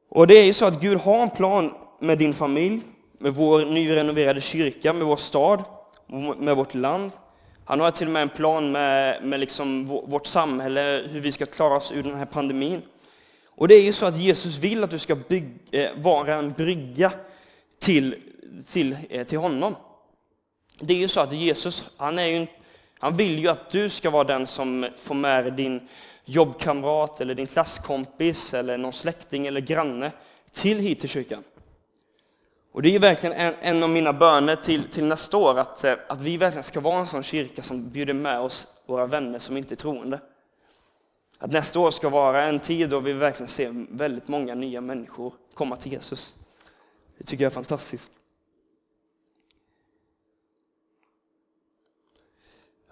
Och 0.09 0.27
det 0.27 0.37
är 0.37 0.43
ju 0.43 0.53
så 0.53 0.65
att 0.65 0.81
Gud 0.81 0.97
har 0.97 1.21
en 1.21 1.29
plan 1.29 1.73
med 1.99 2.17
din 2.17 2.33
familj, 2.33 2.81
med 3.17 3.33
vår 3.33 3.65
nyrenoverade 3.65 4.41
kyrka, 4.41 4.93
med 4.93 5.07
vår 5.07 5.17
stad, 5.17 5.63
med 6.37 6.55
vårt 6.55 6.73
land. 6.73 7.11
Han 7.65 7.79
har 7.79 7.91
till 7.91 8.07
och 8.07 8.13
med 8.13 8.21
en 8.21 8.29
plan 8.29 8.71
med, 8.71 9.23
med 9.23 9.39
liksom 9.39 9.85
vårt 9.85 10.27
samhälle, 10.27 11.03
hur 11.09 11.19
vi 11.19 11.31
ska 11.31 11.45
klara 11.45 11.77
oss 11.77 11.91
ur 11.91 12.03
den 12.03 12.15
här 12.15 12.25
pandemin. 12.25 12.81
Och 13.45 13.67
det 13.67 13.75
är 13.75 13.81
ju 13.81 13.93
så 13.93 14.05
att 14.05 14.17
Jesus 14.17 14.57
vill 14.57 14.83
att 14.83 14.91
du 14.91 14.99
ska 14.99 15.15
bygga, 15.15 15.49
eh, 15.71 15.89
vara 15.95 16.35
en 16.35 16.51
brygga 16.51 17.11
till, 17.79 18.15
till, 18.67 18.97
eh, 19.09 19.27
till 19.27 19.37
honom. 19.37 19.75
Det 20.79 20.93
är 20.93 20.97
ju 20.97 21.07
så 21.07 21.19
att 21.19 21.33
Jesus, 21.33 21.85
han, 21.97 22.19
är 22.19 22.25
ju, 22.25 22.47
han 22.99 23.17
vill 23.17 23.39
ju 23.39 23.47
att 23.47 23.69
du 23.69 23.89
ska 23.89 24.09
vara 24.09 24.23
den 24.23 24.47
som 24.47 24.87
får 24.97 25.15
med 25.15 25.43
dig 25.43 25.51
din 25.51 25.87
jobbkamrat, 26.29 27.21
eller 27.21 27.35
din 27.35 27.47
klasskompis, 27.47 28.53
eller 28.53 28.77
någon 28.77 28.93
släkting 28.93 29.47
eller 29.47 29.61
granne 29.61 30.11
till 30.51 30.77
hit 30.77 30.99
till 30.99 31.09
kyrkan. 31.09 31.43
Och 32.71 32.81
det 32.81 32.95
är 32.95 32.99
verkligen 32.99 33.35
en, 33.35 33.53
en 33.61 33.83
av 33.83 33.89
mina 33.89 34.13
böner 34.13 34.55
till, 34.55 34.89
till 34.89 35.05
nästa 35.05 35.37
år, 35.37 35.59
att, 35.59 35.83
eh, 35.83 35.93
att 36.07 36.21
vi 36.21 36.37
verkligen 36.37 36.63
ska 36.63 36.79
vara 36.79 36.99
en 36.99 37.07
sån 37.07 37.23
kyrka 37.23 37.61
som 37.61 37.89
bjuder 37.89 38.13
med 38.13 38.39
oss 38.39 38.67
våra 38.85 39.05
vänner 39.05 39.39
som 39.39 39.57
inte 39.57 39.73
är 39.73 39.75
troende. 39.75 40.19
Att 41.37 41.51
nästa 41.51 41.79
år 41.79 41.91
ska 41.91 42.09
vara 42.09 42.43
en 42.43 42.59
tid 42.59 42.89
då 42.89 42.99
vi 42.99 43.13
verkligen 43.13 43.47
ser 43.47 43.85
väldigt 43.89 44.27
många 44.27 44.55
nya 44.55 44.81
människor 44.81 45.33
komma 45.53 45.75
till 45.75 45.91
Jesus. 45.91 46.33
Det 47.17 47.23
tycker 47.23 47.43
jag 47.43 47.51
är 47.51 47.53
fantastiskt. 47.53 48.11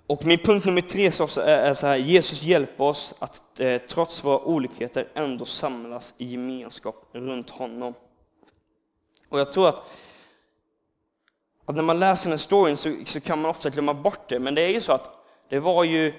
Och 0.07 0.25
min 0.25 0.39
punkt 0.39 0.65
nummer 0.65 0.81
tre 0.81 1.05
är 1.05 1.73
så 1.73 1.87
här, 1.87 1.95
Jesus 1.95 2.43
hjälper 2.43 2.83
oss 2.83 3.15
att 3.19 3.59
eh, 3.59 3.81
trots 3.87 4.23
våra 4.23 4.39
olikheter 4.39 5.07
ändå 5.13 5.45
samlas 5.45 6.13
i 6.17 6.25
gemenskap 6.25 7.09
runt 7.11 7.49
honom. 7.49 7.93
Och 9.29 9.39
jag 9.39 9.51
tror 9.51 9.69
att, 9.69 9.83
att 11.65 11.75
när 11.75 11.83
man 11.83 11.99
läser 11.99 12.29
den 12.29 12.39
storyn 12.39 12.77
så, 12.77 12.95
så, 13.05 13.19
kan 13.21 13.41
man 13.41 13.51
ofta 13.51 13.69
glömma 13.69 13.93
bort 13.93 14.29
det, 14.29 14.39
men 14.39 14.55
det 14.55 14.61
är 14.61 14.69
ju 14.69 14.81
så 14.81 14.91
att 14.91 15.09
det 15.49 15.59
var 15.59 15.83
ju 15.83 16.13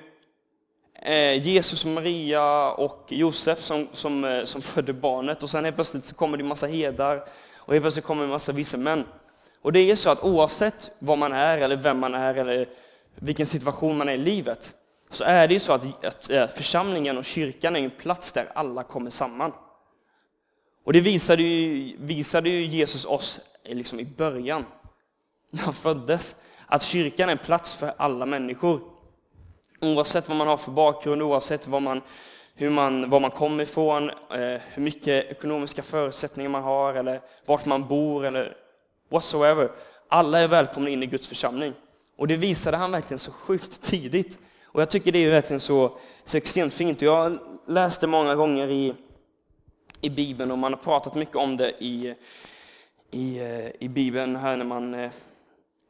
eh, 1.02 1.46
Jesus, 1.46 1.84
Maria 1.84 2.72
och 2.72 3.04
Josef 3.08 3.62
som, 3.62 3.88
som, 3.92 4.24
eh, 4.24 4.44
som 4.44 4.62
födde 4.62 4.92
barnet 4.92 5.42
och 5.42 5.50
sen 5.50 5.64
helt 5.64 5.76
plötsligt 5.76 6.04
så 6.04 6.14
kommer 6.14 6.36
det 6.36 6.42
en 6.42 6.48
massa 6.48 6.66
hedar 6.66 7.28
och 7.56 7.72
helt 7.72 7.84
plötsligt 7.84 8.04
kommer 8.04 8.24
en 8.24 8.30
massa 8.30 8.52
vise 8.52 8.76
män. 8.76 9.04
Och 9.62 9.72
det 9.72 9.80
är 9.80 9.84
ju 9.84 9.96
så 9.96 10.10
att 10.10 10.22
oavsett 10.22 10.90
vad 10.98 11.18
man 11.18 11.32
är 11.32 11.58
eller 11.58 11.76
vem 11.76 11.98
man 11.98 12.14
är 12.14 12.34
eller 12.34 12.68
vilken 13.20 13.46
situation 13.46 13.98
man 13.98 14.08
är 14.08 14.12
i 14.12 14.18
livet 14.18 14.74
så 15.10 15.24
är 15.24 15.48
det 15.48 15.54
ju 15.54 15.60
så 15.60 15.72
att, 15.72 16.04
att 16.04 16.30
eh, 16.30 16.46
församlingen 16.46 17.18
och 17.18 17.24
kyrkan 17.24 17.76
är 17.76 17.80
en 17.80 17.90
plats 17.90 18.32
där 18.32 18.50
alla 18.54 18.82
kommer 18.82 19.10
samman. 19.10 19.52
Och 20.84 20.92
det 20.92 21.00
visade 21.00 21.42
ju, 21.42 21.96
visade 22.00 22.50
ju 22.50 22.64
Jesus 22.64 23.04
oss 23.04 23.40
eh, 23.64 23.76
liksom 23.76 24.00
i 24.00 24.04
början, 24.04 24.64
när 25.50 25.62
han 25.62 25.74
föddes, 25.74 26.36
att 26.66 26.82
kyrkan 26.82 27.28
är 27.28 27.32
en 27.32 27.38
plats 27.38 27.74
för 27.74 27.92
alla 27.96 28.26
människor. 28.26 28.80
Oavsett 29.80 30.28
vad 30.28 30.36
man 30.36 30.48
har 30.48 30.56
för 30.56 30.70
bakgrund, 30.70 31.22
oavsett 31.22 31.66
vad 31.66 31.82
man, 31.82 32.00
hur 32.54 32.70
man, 32.70 33.10
var 33.10 33.20
man 33.20 33.30
kommer 33.30 33.62
ifrån, 33.62 34.10
eh, 34.10 34.60
hur 34.72 34.82
mycket 34.82 35.30
ekonomiska 35.30 35.82
förutsättningar 35.82 36.50
man 36.50 36.62
har, 36.62 36.94
eller 36.94 37.20
vart 37.46 37.64
man 37.64 37.88
bor, 37.88 38.24
eller 38.24 38.56
whatsoever. 39.08 39.70
Alla 40.08 40.38
är 40.38 40.48
välkomna 40.48 40.90
in 40.90 41.02
i 41.02 41.06
Guds 41.06 41.28
församling. 41.28 41.74
Och 42.18 42.28
det 42.28 42.36
visade 42.36 42.76
han 42.76 42.92
verkligen 42.92 43.18
så 43.18 43.32
sjukt 43.32 43.82
tidigt. 43.82 44.38
Och 44.64 44.80
jag 44.80 44.90
tycker 44.90 45.12
det 45.12 45.18
är 45.18 45.30
verkligen 45.30 45.60
så, 45.60 45.98
så 46.24 46.36
extremt 46.36 46.74
fint. 46.74 47.02
Jag 47.02 47.38
läste 47.66 48.06
många 48.06 48.34
gånger 48.34 48.68
i 48.68 48.94
i 50.00 50.10
Bibeln 50.10 50.50
och 50.50 50.58
man 50.58 50.72
har 50.72 50.80
pratat 50.80 51.14
mycket 51.14 51.36
om 51.36 51.56
det 51.56 51.70
i, 51.78 52.14
i, 53.10 53.38
eh, 53.38 53.84
i 53.84 53.88
Bibeln 53.88 54.36
här 54.36 54.56
när 54.56 54.64
man 54.64 54.94
eh, 54.94 55.10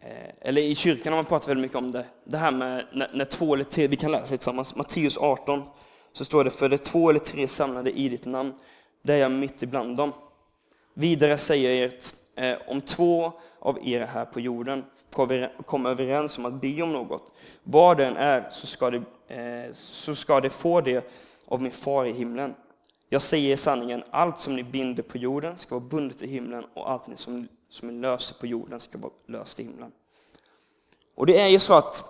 eh, 0.01 0.31
eller 0.41 0.63
i 0.63 0.75
kyrkan 0.75 1.13
har 1.13 1.19
man 1.19 1.25
pratat 1.25 1.49
väldigt 1.49 1.63
mycket 1.63 1.77
om 1.77 1.93
det. 1.93 2.05
Det 2.25 2.39
här 2.39 2.51
med 2.51 2.87
när, 2.93 3.11
när 3.15 3.25
två 3.25 3.55
eller 3.55 3.65
tre, 3.65 3.87
vi 3.87 3.97
kan 3.97 4.13
läsa 4.13 4.27
tillsammans, 4.27 4.77
Matteus 4.77 5.19
18, 5.19 5.63
så 6.13 6.25
står 6.25 6.45
det 6.45 6.51
för 6.51 6.69
det 6.69 6.79
två 6.79 7.11
eller 7.11 7.21
tre 7.21 7.49
samlade 7.49 7.99
i 7.99 8.09
ditt 8.09 8.25
namn, 8.25 8.55
där 9.03 9.15
är 9.15 9.19
jag 9.19 9.31
mitt 9.31 9.63
ibland 9.63 9.97
dem. 9.97 10.13
Vidare 10.95 11.39
säger 11.39 11.71
jag 11.71 11.93
er, 12.37 12.59
om 12.67 12.81
två 12.81 13.33
av 13.61 13.89
er 13.89 14.01
här 14.01 14.25
på 14.25 14.41
jorden 14.41 14.85
kom 15.67 15.87
överens 15.87 16.39
om 16.39 16.45
att 16.47 16.61
be 16.61 16.83
om 16.83 16.93
något, 16.93 17.33
vad 17.63 17.97
det 17.97 18.07
än 18.07 18.17
är, 18.17 18.51
så 18.51 18.67
ska 18.67 18.91
det, 18.91 19.03
eh, 19.35 19.73
så 19.73 20.15
ska 20.15 20.41
det 20.41 20.51
få 20.51 20.81
det 20.81 21.11
av 21.47 21.63
min 21.63 21.73
far 21.73 22.05
i 22.05 22.13
himlen. 22.13 22.55
Jag 23.09 23.23
säger 23.23 23.57
sanningen, 23.57 24.05
allt 24.11 24.41
som 24.41 24.57
ni 24.57 24.63
binder 24.63 25.03
på 25.03 25.19
jorden 25.19 25.59
ska 25.59 25.75
vara 25.75 25.89
bundet 25.89 26.23
i 26.23 26.27
himlen 26.27 26.65
och 26.75 26.91
allt 26.91 27.07
ni 27.07 27.17
som, 27.17 27.49
som 27.69 27.89
ni 27.89 28.01
löser 28.01 28.35
på 28.35 28.47
jorden 28.47 28.81
ska 28.81 28.99
vara 28.99 29.13
löst 29.27 29.61
i 29.61 29.63
himlen. 29.63 29.93
Och 31.15 31.27
det 31.27 31.41
är 31.41 31.49
ju 31.49 31.59
så 31.59 31.75
att 31.75 32.05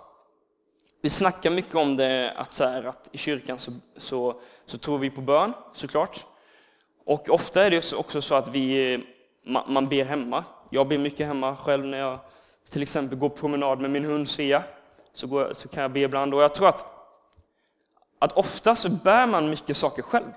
vi 1.01 1.09
snackar 1.09 1.49
mycket 1.49 1.75
om 1.75 1.95
det, 1.95 2.33
att, 2.35 2.53
så 2.53 2.63
här, 2.63 2.83
att 2.83 3.09
i 3.11 3.17
kyrkan 3.17 3.57
så, 3.57 3.71
så, 3.97 4.41
så 4.65 4.77
tror 4.77 4.97
vi 4.97 5.09
på 5.09 5.21
bön, 5.21 5.53
såklart. 5.73 6.25
Och 7.05 7.29
ofta 7.29 7.63
är 7.65 7.71
det 7.71 7.93
också 7.93 8.21
så 8.21 8.35
att 8.35 8.47
vi, 8.47 8.93
eh, 8.93 8.99
man 9.67 9.87
ber 9.87 10.05
hemma. 10.05 10.43
Jag 10.69 10.87
ber 10.87 10.97
mycket 10.97 11.27
hemma 11.27 11.55
själv 11.55 11.85
när 11.85 11.97
jag 11.97 12.19
till 12.69 12.81
exempel 12.81 13.17
går 13.17 13.29
promenad 13.29 13.79
med 13.79 13.89
min 13.91 14.05
hund 14.05 14.29
Svea. 14.29 14.63
Så, 15.13 15.27
går, 15.27 15.53
så 15.53 15.67
kan 15.67 15.81
jag 15.81 15.91
be 15.91 15.99
ibland. 15.99 16.33
Och 16.33 16.41
jag 16.41 16.55
tror 16.55 16.69
att, 16.69 16.85
att 18.19 18.31
ofta 18.31 18.75
så 18.75 18.89
bär 18.89 19.27
man 19.27 19.49
mycket 19.49 19.77
saker 19.77 20.01
själv. 20.01 20.31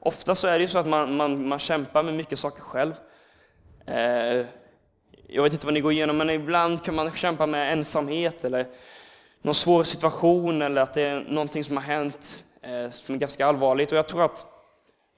Ofta 0.00 0.34
så 0.34 0.46
är 0.46 0.52
det 0.52 0.62
ju 0.62 0.68
så 0.68 0.78
att 0.78 0.86
man, 0.86 1.16
man, 1.16 1.48
man 1.48 1.58
kämpar 1.58 2.02
med 2.02 2.14
mycket 2.14 2.38
saker 2.38 2.62
själv. 2.62 2.94
Eh, 3.86 4.46
jag 5.26 5.42
vet 5.42 5.52
inte 5.52 5.66
vad 5.66 5.74
ni 5.74 5.80
går 5.80 5.92
igenom, 5.92 6.16
men 6.16 6.30
ibland 6.30 6.84
kan 6.84 6.94
man 6.94 7.12
kämpa 7.12 7.46
med 7.46 7.72
ensamhet 7.72 8.44
eller 8.44 8.66
någon 9.42 9.54
svår 9.54 9.84
situation 9.84 10.62
eller 10.62 10.82
att 10.82 10.94
det 10.94 11.02
är 11.02 11.20
någonting 11.20 11.64
som 11.64 11.76
har 11.76 11.84
hänt 11.84 12.44
eh, 12.62 12.90
som 12.90 13.14
är 13.14 13.18
ganska 13.18 13.46
allvarligt. 13.46 13.92
Och 13.92 13.98
jag 13.98 14.08
tror 14.08 14.24
att, 14.24 14.46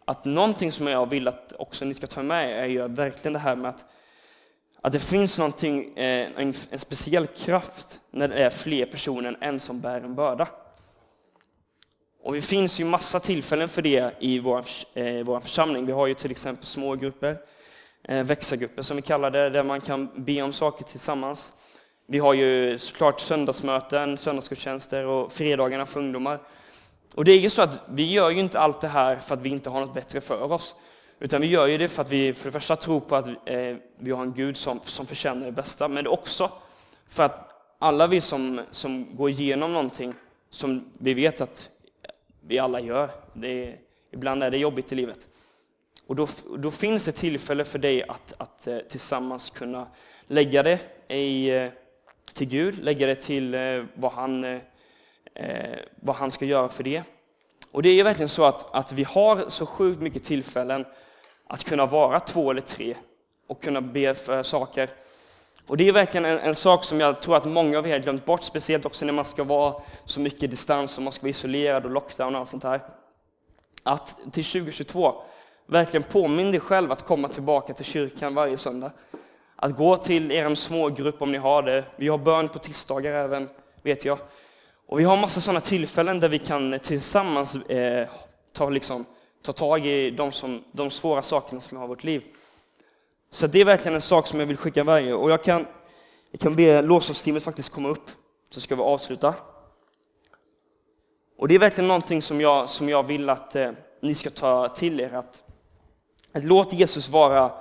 att 0.04 0.24
någonting 0.24 0.72
som 0.72 0.86
jag 0.86 1.10
vill 1.10 1.28
att 1.28 1.52
också 1.58 1.84
ni 1.84 1.94
ska 1.94 2.06
ta 2.06 2.22
med 2.22 2.64
är 2.64 2.66
ju 2.66 2.88
verkligen 2.88 3.32
det 3.32 3.38
här 3.38 3.56
med 3.56 3.68
att, 3.68 3.84
att 4.82 4.92
det 4.92 5.00
finns 5.00 5.38
någonting, 5.38 5.98
eh, 5.98 6.28
en, 6.36 6.54
en 6.70 6.78
speciell 6.78 7.26
kraft 7.26 8.00
när 8.10 8.28
det 8.28 8.44
är 8.44 8.50
fler 8.50 8.86
personer 8.86 9.28
än 9.28 9.36
en 9.40 9.60
som 9.60 9.80
bär 9.80 10.00
en 10.00 10.14
börda. 10.14 10.48
Och 12.22 12.34
det 12.34 12.42
finns 12.42 12.80
ju 12.80 12.84
massa 12.84 13.20
tillfällen 13.20 13.68
för 13.68 13.82
det 13.82 14.14
i 14.18 14.38
vår, 14.38 14.64
eh, 14.94 15.24
vår 15.24 15.40
församling. 15.40 15.86
Vi 15.86 15.92
har 15.92 16.06
ju 16.06 16.14
till 16.14 16.30
exempel 16.30 16.66
smågrupper, 16.66 17.38
eh, 18.04 18.24
växargrupper 18.24 18.82
som 18.82 18.96
vi 18.96 19.02
kallar 19.02 19.30
det, 19.30 19.50
där 19.50 19.64
man 19.64 19.80
kan 19.80 20.08
be 20.14 20.42
om 20.42 20.52
saker 20.52 20.84
tillsammans. 20.84 21.52
Vi 22.06 22.18
har 22.18 22.34
ju 22.34 22.78
såklart 22.78 23.20
söndagsmöten, 23.20 24.18
söndagsgudstjänster 24.18 25.06
och 25.06 25.32
fredagarna 25.32 25.86
för 25.86 26.00
ungdomar. 26.00 26.40
Och 27.14 27.24
det 27.24 27.32
är 27.32 27.38
ju 27.38 27.50
så 27.50 27.62
att 27.62 27.80
vi 27.88 28.12
gör 28.12 28.30
ju 28.30 28.40
inte 28.40 28.58
allt 28.58 28.80
det 28.80 28.88
här 28.88 29.16
för 29.16 29.34
att 29.34 29.40
vi 29.40 29.48
inte 29.48 29.70
har 29.70 29.80
något 29.80 29.94
bättre 29.94 30.20
för 30.20 30.52
oss. 30.52 30.76
Utan 31.22 31.40
vi 31.40 31.46
gör 31.46 31.66
ju 31.66 31.78
det 31.78 31.88
för 31.88 32.02
att 32.02 32.10
vi 32.10 32.34
för 32.34 32.44
det 32.44 32.52
första 32.52 32.76
tror 32.76 33.00
på 33.00 33.16
att 33.16 33.26
eh, 33.26 33.76
vi 33.98 34.10
har 34.10 34.22
en 34.22 34.34
Gud 34.34 34.56
som, 34.56 34.80
som 34.82 35.06
förtjänar 35.06 35.46
det 35.46 35.52
bästa, 35.52 35.88
men 35.88 36.06
också 36.06 36.52
för 37.08 37.22
att 37.22 37.52
alla 37.78 38.06
vi 38.06 38.20
som, 38.20 38.60
som 38.70 39.16
går 39.16 39.30
igenom 39.30 39.72
någonting 39.72 40.14
som 40.50 40.90
vi 40.98 41.14
vet 41.14 41.40
att 41.40 41.70
vi 42.40 42.58
alla 42.58 42.80
gör, 42.80 43.10
det 43.32 43.48
är, 43.48 43.76
ibland 44.10 44.42
är 44.42 44.50
det 44.50 44.58
jobbigt 44.58 44.92
i 44.92 44.94
livet. 44.94 45.28
Och 46.06 46.16
då, 46.16 46.28
då 46.58 46.70
finns 46.70 47.04
det 47.04 47.12
tillfälle 47.12 47.64
för 47.64 47.78
dig 47.78 48.02
att, 48.02 48.32
att 48.38 48.66
eh, 48.66 48.78
tillsammans 48.78 49.50
kunna 49.50 49.86
lägga 50.26 50.62
det 50.62 50.78
i, 51.08 51.50
eh, 51.50 51.70
till 52.32 52.48
Gud, 52.48 52.78
lägga 52.84 53.06
det 53.06 53.14
till 53.14 53.56
vad 53.94 54.12
han, 54.12 54.60
vad 55.94 56.16
han 56.16 56.30
ska 56.30 56.44
göra 56.44 56.68
för 56.68 56.84
det. 56.84 57.02
Och 57.72 57.82
det 57.82 57.88
är 57.88 58.04
verkligen 58.04 58.28
så 58.28 58.44
att, 58.44 58.74
att 58.74 58.92
vi 58.92 59.04
har 59.04 59.48
så 59.48 59.66
sjukt 59.66 60.02
mycket 60.02 60.24
tillfällen 60.24 60.84
att 61.52 61.64
kunna 61.64 61.86
vara 61.86 62.20
två 62.20 62.50
eller 62.50 62.60
tre 62.60 62.96
och 63.46 63.62
kunna 63.62 63.80
be 63.80 64.14
för 64.14 64.42
saker. 64.42 64.90
Och 65.66 65.76
det 65.76 65.88
är 65.88 65.92
verkligen 65.92 66.24
en, 66.24 66.38
en, 66.38 66.54
sak 66.54 66.84
som 66.84 67.00
jag 67.00 67.22
tror 67.22 67.36
att 67.36 67.44
många 67.44 67.78
av 67.78 67.86
er 67.86 67.92
har 67.92 67.98
glömt 67.98 68.24
bort, 68.24 68.42
speciellt 68.42 68.84
också 68.84 69.04
när 69.04 69.12
man 69.12 69.24
ska 69.24 69.44
vara 69.44 69.82
så 70.04 70.20
mycket 70.20 70.50
distans 70.50 70.96
och 70.96 71.02
man 71.02 71.12
ska 71.12 71.22
vara 71.22 71.30
isolerad 71.30 71.84
och 71.84 71.90
lockdown 71.90 72.34
och 72.34 72.40
allt 72.40 72.48
sånt 72.48 72.64
här. 72.64 72.80
Att 73.82 74.16
till 74.32 74.44
2022 74.44 75.14
verkligen 75.66 76.02
påminn 76.02 76.50
dig 76.50 76.60
själv 76.60 76.92
att 76.92 77.02
komma 77.04 77.28
tillbaka 77.28 77.74
till 77.74 77.84
kyrkan 77.84 78.34
varje 78.34 78.56
söndag. 78.56 78.92
Att 79.56 79.76
gå 79.76 79.96
till 79.96 80.32
er 80.32 80.54
smågrupp 80.54 81.22
om 81.22 81.32
ni 81.32 81.38
har 81.38 81.62
det. 81.62 81.84
Vi 81.96 82.08
har 82.08 82.18
bön 82.18 82.48
på 82.48 82.58
tisdagar 82.58 83.12
även, 83.12 83.48
vet 83.82 84.04
jag. 84.04 84.18
Och 84.86 85.00
vi 85.00 85.04
har 85.04 85.16
massa 85.16 85.40
sådana 85.40 85.60
tillfällen 85.60 86.20
där 86.20 86.28
vi 86.28 86.38
kan 86.38 86.74
eh, 86.74 86.80
tillsammans 86.80 87.54
eh, 87.54 88.08
ta, 88.52 88.70
liksom, 88.70 89.06
ta 89.42 89.52
tag 89.52 89.86
i 89.86 90.10
de, 90.10 90.32
som, 90.32 90.64
de 90.72 90.90
svåra 90.90 91.22
sakerna 91.22 91.60
som 91.60 91.76
vi 91.76 91.78
har 91.78 91.84
i 91.84 91.88
vårt 91.88 92.04
liv. 92.04 92.22
Så 93.30 93.46
det 93.46 93.60
är 93.60 93.64
verkligen 93.64 93.94
en 93.94 94.00
sak 94.00 94.26
som 94.26 94.40
jag 94.40 94.46
vill 94.46 94.56
skicka 94.56 94.84
varje. 94.84 95.14
Och 95.14 95.30
jag 95.30 95.44
kan, 95.44 95.66
jag 96.30 96.40
kan 96.40 96.56
be 96.56 96.82
lovsångsteamet 96.82 97.42
faktiskt 97.42 97.68
komma 97.68 97.88
upp, 97.88 98.10
så 98.50 98.60
ska 98.60 98.76
vi 98.76 98.82
avsluta. 98.82 99.34
Och 101.38 101.48
det 101.48 101.54
är 101.54 101.58
verkligen 101.58 101.88
någonting 101.88 102.22
som 102.22 102.40
jag, 102.40 102.70
som 102.70 102.88
jag 102.88 103.02
vill 103.02 103.28
att 103.28 103.56
eh, 103.56 103.70
ni 104.00 104.14
ska 104.14 104.30
ta 104.30 104.68
till 104.68 105.00
er. 105.00 105.14
Att, 105.14 105.42
att 106.32 106.44
låt 106.44 106.72
Jesus 106.72 107.08
vara 107.08 107.52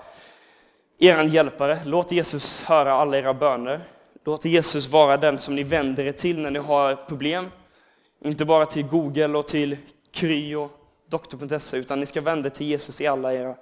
er 0.97 1.23
hjälpare. 1.23 1.79
Låt 1.85 2.11
Jesus 2.11 2.63
höra 2.63 2.93
alla 2.93 3.17
era 3.17 3.33
böner. 3.33 3.89
Låt 4.25 4.45
Jesus 4.45 4.87
vara 4.87 5.17
den 5.17 5.39
som 5.39 5.55
ni 5.55 5.63
vänder 5.63 6.05
er 6.05 6.11
till 6.11 6.39
när 6.39 6.51
ni 6.51 6.59
har 6.59 6.95
problem. 6.95 7.51
Inte 8.23 8.45
bara 8.45 8.65
till 8.65 8.83
Google 8.83 9.37
och 9.37 9.47
till 9.47 9.77
Kry 10.11 10.55
och 10.55 10.78
doktor.se, 11.10 11.78
utan 11.78 12.00
ni 12.00 12.06
ska 12.06 12.22
vända 12.22 12.50
till 12.50 12.67
Jesus 12.67 13.02
i 13.02 13.08
alla 13.08 13.34
era, 13.34 13.56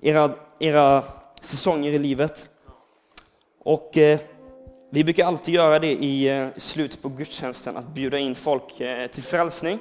era, 0.00 0.34
era 0.58 1.04
säsonger 1.40 1.92
i 1.92 1.98
livet. 1.98 2.48
Och 3.58 3.96
eh, 3.96 4.20
vi 4.90 5.04
brukar 5.04 5.26
alltid 5.26 5.54
göra 5.54 5.78
det 5.78 5.92
i 5.92 6.28
eh, 6.28 6.48
slutet 6.56 7.02
på 7.02 7.08
gudstjänsten, 7.08 7.76
att 7.76 7.88
bjuda 7.88 8.18
in 8.18 8.34
folk 8.34 8.80
eh, 8.80 9.06
till 9.06 9.22
frälsning. 9.22 9.78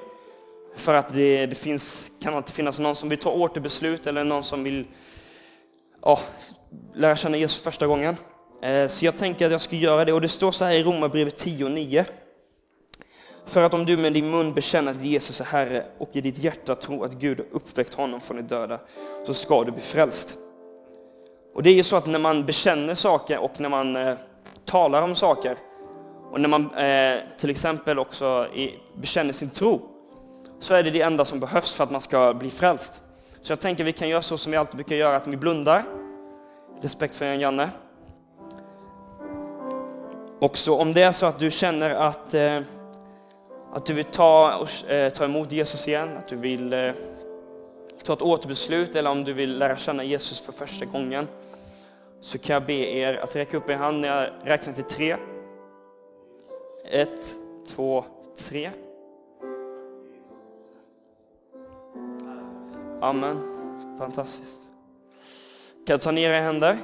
För 0.76 0.94
att 0.94 1.14
det, 1.14 1.46
det 1.46 1.56
finns, 1.56 2.12
kan 2.22 2.34
alltid 2.34 2.56
finnas 2.56 2.80
någon 2.80 2.96
som 2.96 3.10
vill 3.10 3.20
ta 3.20 3.32
återbeslut 3.32 4.08
eller 4.08 4.24
någon 4.24 4.44
som 4.44 4.64
vill 4.64 4.86
ja, 6.04 6.20
lära 6.94 7.16
känna 7.16 7.38
Jesus 7.38 7.64
första 7.64 7.88
gången. 7.88 8.16
Eh, 8.62 8.88
så 8.88 9.06
jag 9.06 9.18
tänker 9.18 9.46
att 9.46 9.52
jag 9.52 9.62
ska 9.62 9.76
göra 9.76 10.06
det. 10.06 10.14
Och 10.14 10.22
det 10.22 10.28
står 10.28 10.52
så 10.52 10.66
här 10.66 10.74
i 10.74 10.84
Romarbrevet 10.84 11.46
10.9. 11.46 12.06
För 13.50 13.64
att 13.64 13.74
om 13.74 13.86
du 13.86 13.98
med 13.98 14.14
din 14.14 14.32
mun 14.32 14.54
bekänner 14.54 14.92
att 14.92 15.02
Jesus 15.02 15.42
är 15.42 15.46
Herre 15.46 15.86
och 15.98 16.10
i 16.14 16.22
ditt 16.22 16.38
hjärta 16.38 16.76
tror 16.76 17.06
att 17.06 17.14
Gud 17.14 17.38
har 17.38 17.46
uppväckt 17.52 17.94
honom 17.94 18.22
från 18.22 18.38
de 18.38 18.44
döda, 18.44 18.80
så 19.26 19.34
ska 19.34 19.64
du 19.64 19.72
bli 19.72 19.82
frälst. 19.82 20.38
Och 21.56 21.64
det 21.64 21.70
är 21.70 21.74
ju 21.74 21.84
så 21.84 21.96
att 21.96 22.06
när 22.06 22.20
man 22.20 22.46
bekänner 22.46 22.96
saker 22.96 23.40
och 23.40 23.60
när 23.60 23.70
man 23.70 23.96
eh, 23.96 24.14
talar 24.66 25.02
om 25.02 25.16
saker 25.16 25.58
och 26.32 26.42
när 26.42 26.50
man 26.50 26.74
eh, 26.76 27.20
till 27.40 27.50
exempel 27.50 28.00
också 28.00 28.48
i, 28.54 28.74
bekänner 28.96 29.34
sin 29.34 29.50
tro, 29.50 29.82
så 30.60 30.74
är 30.74 30.84
det 30.84 30.92
det 30.92 31.02
enda 31.02 31.26
som 31.26 31.40
behövs 31.40 31.74
för 31.74 31.84
att 31.84 31.92
man 31.92 32.02
ska 32.02 32.34
bli 32.34 32.50
frälst. 32.50 33.02
Så 33.42 33.52
jag 33.52 33.60
tänker 33.60 33.84
vi 33.84 33.94
kan 33.94 34.10
göra 34.10 34.22
så 34.22 34.38
som 34.38 34.52
vi 34.52 34.58
alltid 34.58 34.76
brukar 34.76 34.96
göra, 34.96 35.16
att 35.16 35.28
vi 35.28 35.38
blundar. 35.38 35.84
Respekt 36.82 37.16
för 37.16 37.26
en 37.26 37.40
Janne. 37.40 37.70
Också 40.40 40.76
om 40.76 40.94
det 40.94 41.02
är 41.02 41.12
så 41.12 41.26
att 41.26 41.40
du 41.40 41.52
känner 41.52 41.90
att, 41.90 42.34
eh, 42.34 42.60
att 43.74 43.86
du 43.86 43.94
vill 43.94 44.06
ta, 44.06 44.58
och, 44.58 44.92
eh, 44.92 45.14
ta 45.14 45.26
emot 45.26 45.52
Jesus 45.52 45.88
igen, 45.88 46.18
att 46.18 46.28
du 46.28 46.36
vill 46.36 46.74
eh, 46.74 46.92
ta 48.04 48.14
ett 48.14 48.22
återbeslut 48.22 48.96
eller 48.96 49.10
om 49.10 49.24
du 49.24 49.34
vill 49.34 49.58
lära 49.58 49.78
känna 49.78 50.04
Jesus 50.04 50.40
för 50.40 50.52
första 50.52 50.86
gången, 50.86 51.28
så 52.22 52.38
kan 52.38 52.54
jag 52.54 52.66
be 52.66 52.74
er 52.74 53.18
att 53.18 53.36
räcka 53.36 53.58
upp 53.58 53.70
er 53.70 53.76
hand 53.76 54.02
när 54.02 54.22
jag 54.22 54.30
räknar 54.44 54.74
till 54.74 54.84
tre. 54.84 55.16
Ett, 56.92 57.36
två, 57.68 58.06
tre. 58.38 58.72
Amen. 63.02 63.38
Fantastiskt. 64.00 64.60
Kan 65.86 65.94
jag 65.94 66.02
ta 66.02 66.12
ner 66.12 66.30
era 66.30 66.42
händer? 66.42 66.78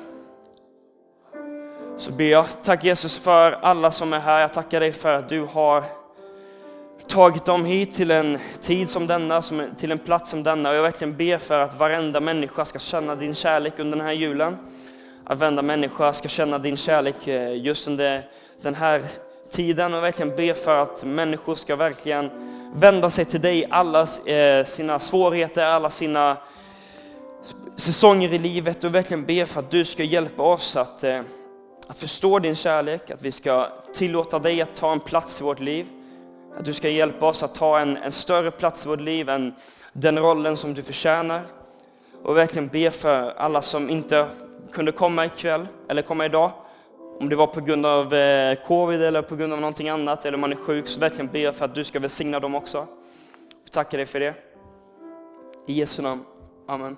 Så 1.97 2.11
ber 2.11 2.25
jag, 2.25 2.45
tack 2.63 2.83
Jesus 2.83 3.17
för 3.17 3.51
alla 3.51 3.91
som 3.91 4.13
är 4.13 4.19
här. 4.19 4.41
Jag 4.41 4.53
tackar 4.53 4.79
dig 4.79 4.91
för 4.91 5.17
att 5.17 5.29
du 5.29 5.41
har 5.41 5.83
tagit 7.15 7.45
dem 7.45 7.65
hit 7.65 7.93
till 7.93 8.11
en 8.11 8.37
tid 8.61 8.89
som 8.89 9.07
denna, 9.07 9.41
till 9.77 9.91
en 9.91 9.99
plats 9.99 10.29
som 10.29 10.43
denna. 10.43 10.69
Och 10.69 10.75
jag 10.75 10.81
verkligen 10.81 11.17
ber 11.17 11.37
för 11.37 11.59
att 11.59 11.79
varenda 11.79 12.19
människa 12.19 12.65
ska 12.65 12.79
känna 12.79 13.15
din 13.15 13.35
kärlek 13.35 13.73
under 13.79 13.97
den 13.97 14.05
här 14.05 14.13
julen. 14.13 14.57
Att 15.23 15.39
varenda 15.39 15.61
människa 15.61 16.13
ska 16.13 16.27
känna 16.27 16.57
din 16.57 16.77
kärlek 16.77 17.27
eh, 17.27 17.57
just 17.57 17.87
under 17.87 18.29
den 18.61 18.75
här 18.75 19.03
tiden. 19.51 19.93
Och 19.93 20.03
verkligen 20.03 20.35
be 20.35 20.53
för 20.53 20.83
att 20.83 21.03
människor 21.03 21.55
ska 21.55 21.75
verkligen 21.75 22.29
vända 22.73 23.09
sig 23.09 23.25
till 23.25 23.41
dig, 23.41 23.67
alla 23.69 24.01
eh, 24.25 24.65
sina 24.65 24.99
svårigheter, 24.99 25.65
alla 25.65 25.89
sina 25.89 26.37
säsonger 27.75 28.33
i 28.33 28.39
livet 28.39 28.83
och 28.83 28.95
verkligen 28.95 29.25
be 29.25 29.45
för 29.45 29.59
att 29.59 29.71
du 29.71 29.85
ska 29.85 30.03
hjälpa 30.03 30.43
oss 30.43 30.75
att, 30.75 31.03
eh, 31.03 31.21
att 31.87 31.97
förstå 31.97 32.39
din 32.39 32.55
kärlek, 32.55 33.09
att 33.09 33.21
vi 33.21 33.31
ska 33.31 33.67
tillåta 33.93 34.39
dig 34.39 34.61
att 34.61 34.75
ta 34.75 34.91
en 34.91 34.99
plats 34.99 35.41
i 35.41 35.43
vårt 35.43 35.59
liv. 35.59 35.87
Att 36.57 36.65
du 36.65 36.73
ska 36.73 36.89
hjälpa 36.89 37.25
oss 37.25 37.43
att 37.43 37.55
ta 37.55 37.79
en, 37.79 37.97
en 37.97 38.11
större 38.11 38.51
plats 38.51 38.85
i 38.85 38.89
vårt 38.89 38.99
liv 38.99 39.29
än 39.29 39.53
den 39.93 40.19
rollen 40.19 40.57
som 40.57 40.73
du 40.73 40.83
förtjänar. 40.83 41.41
Och 42.23 42.37
verkligen 42.37 42.67
be 42.67 42.91
för 42.91 43.33
alla 43.37 43.61
som 43.61 43.89
inte 43.89 44.27
kunde 44.71 44.91
komma 44.91 45.25
ikväll 45.25 45.67
eller 45.87 46.01
komma 46.01 46.25
idag. 46.25 46.51
Om 47.19 47.29
det 47.29 47.35
var 47.35 47.47
på 47.47 47.61
grund 47.61 47.85
av 47.85 48.13
eh, 48.13 48.57
covid 48.67 49.01
eller 49.01 49.21
på 49.21 49.35
grund 49.35 49.53
av 49.53 49.59
någonting 49.59 49.89
annat 49.89 50.25
eller 50.25 50.35
om 50.35 50.41
man 50.41 50.51
är 50.51 50.55
sjuk, 50.55 50.87
så 50.87 50.99
verkligen 50.99 51.27
be 51.27 51.53
för 51.53 51.65
att 51.65 51.75
du 51.75 51.83
ska 51.83 51.99
välsigna 51.99 52.39
dem 52.39 52.55
också. 52.55 52.87
Vi 53.63 53.69
tackar 53.69 53.97
dig 53.97 54.07
för 54.07 54.19
det. 54.19 54.33
I 55.67 55.73
Jesu 55.73 56.01
namn. 56.01 56.23
Amen. 56.67 56.97